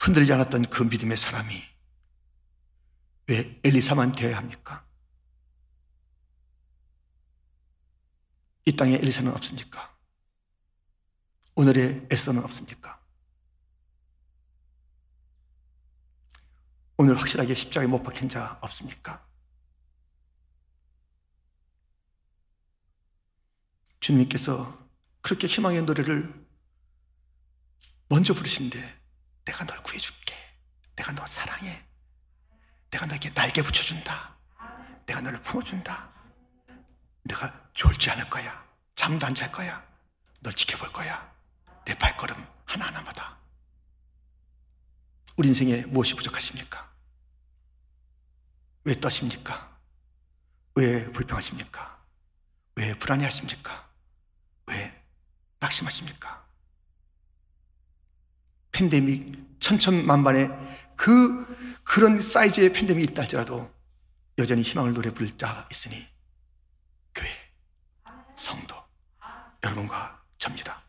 흔들리지 0.00 0.32
않았던 0.32 0.66
그 0.70 0.82
믿음의 0.82 1.16
사람이 1.16 1.62
왜 3.28 3.60
엘리사만 3.62 4.12
되어야 4.12 4.38
합니까? 4.38 4.84
이 8.64 8.74
땅에 8.74 8.94
엘리사는 8.96 9.32
없습니까? 9.32 9.97
오늘의 11.58 12.06
에서는 12.12 12.44
없습니까? 12.44 13.00
오늘 16.96 17.18
확실하게 17.18 17.56
십자가에 17.56 17.88
못 17.88 18.00
박힌 18.04 18.28
자 18.28 18.56
없습니까? 18.60 19.26
주님께서 23.98 24.88
그렇게 25.20 25.48
희망의 25.48 25.82
노래를 25.82 26.32
먼저 28.08 28.34
부르시는데 28.34 29.00
내가 29.44 29.66
널 29.66 29.82
구해줄게. 29.82 30.36
내가 30.94 31.10
너 31.10 31.26
사랑해. 31.26 31.84
내가 32.92 33.06
너에게 33.06 33.34
날개 33.34 33.62
붙여준다. 33.62 34.38
내가 35.06 35.20
너를 35.22 35.42
품어준다. 35.42 36.08
내가 37.24 37.68
졸지 37.72 38.10
않을 38.12 38.30
거야. 38.30 38.64
잠도 38.94 39.26
안 39.26 39.34
잘 39.34 39.50
거야. 39.50 39.84
널 40.40 40.54
지켜볼 40.54 40.92
거야. 40.92 41.36
내 41.88 41.94
발걸음 41.94 42.46
하나하나마다. 42.66 43.38
우리 45.38 45.48
인생에 45.48 45.86
무엇이 45.86 46.14
부족하십니까? 46.14 46.92
왜 48.84 48.94
떠십니까? 48.94 49.78
왜 50.74 51.10
불평하십니까? 51.10 52.04
왜 52.74 52.92
불안해하십니까? 52.92 53.90
왜 54.66 55.02
낙심하십니까? 55.60 56.46
팬데믹 58.72 59.58
천천만반의 59.58 60.50
그 60.94 61.80
그런 61.84 62.20
사이즈의 62.20 62.74
팬데믹이 62.74 63.12
있다 63.12 63.22
할지라도 63.22 63.74
여전히 64.36 64.60
희망을 64.60 64.92
노래 64.92 65.10
부를 65.10 65.38
자 65.38 65.64
있으니 65.70 66.06
교회, 67.14 67.30
성도, 68.36 68.76
여러분과 69.64 70.22
접니다. 70.36 70.87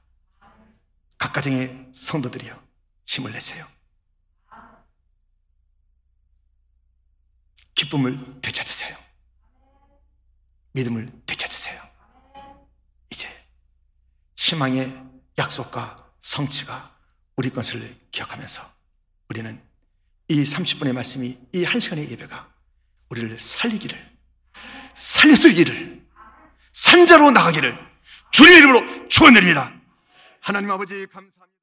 각 1.19 1.33
가정의 1.33 1.91
성도들이여 1.93 2.59
힘을 3.05 3.31
내세요. 3.33 3.67
기쁨을 7.75 8.41
되찾으세요. 8.41 8.97
믿음을 10.71 11.11
되찾으세요. 11.25 11.81
이제 13.09 13.27
희망의 14.37 14.97
약속과 15.37 16.11
성취가 16.21 16.97
우리 17.35 17.49
것을 17.49 17.97
기억하면서 18.11 18.61
우리는 19.29 19.61
이 20.29 20.43
30분의 20.43 20.93
말씀이 20.93 21.37
이한 21.53 21.79
시간의 21.79 22.09
예배가 22.11 22.53
우리를 23.09 23.37
살리기를 23.37 24.17
살려쓰기를 24.95 26.07
산자로 26.73 27.31
나가기를 27.31 27.77
주님의 28.31 28.57
이름으로 28.59 29.07
축원드립니다. 29.09 29.78
하나님 30.41 30.71
아버지 30.71 31.05
감사합니다. 31.07 31.58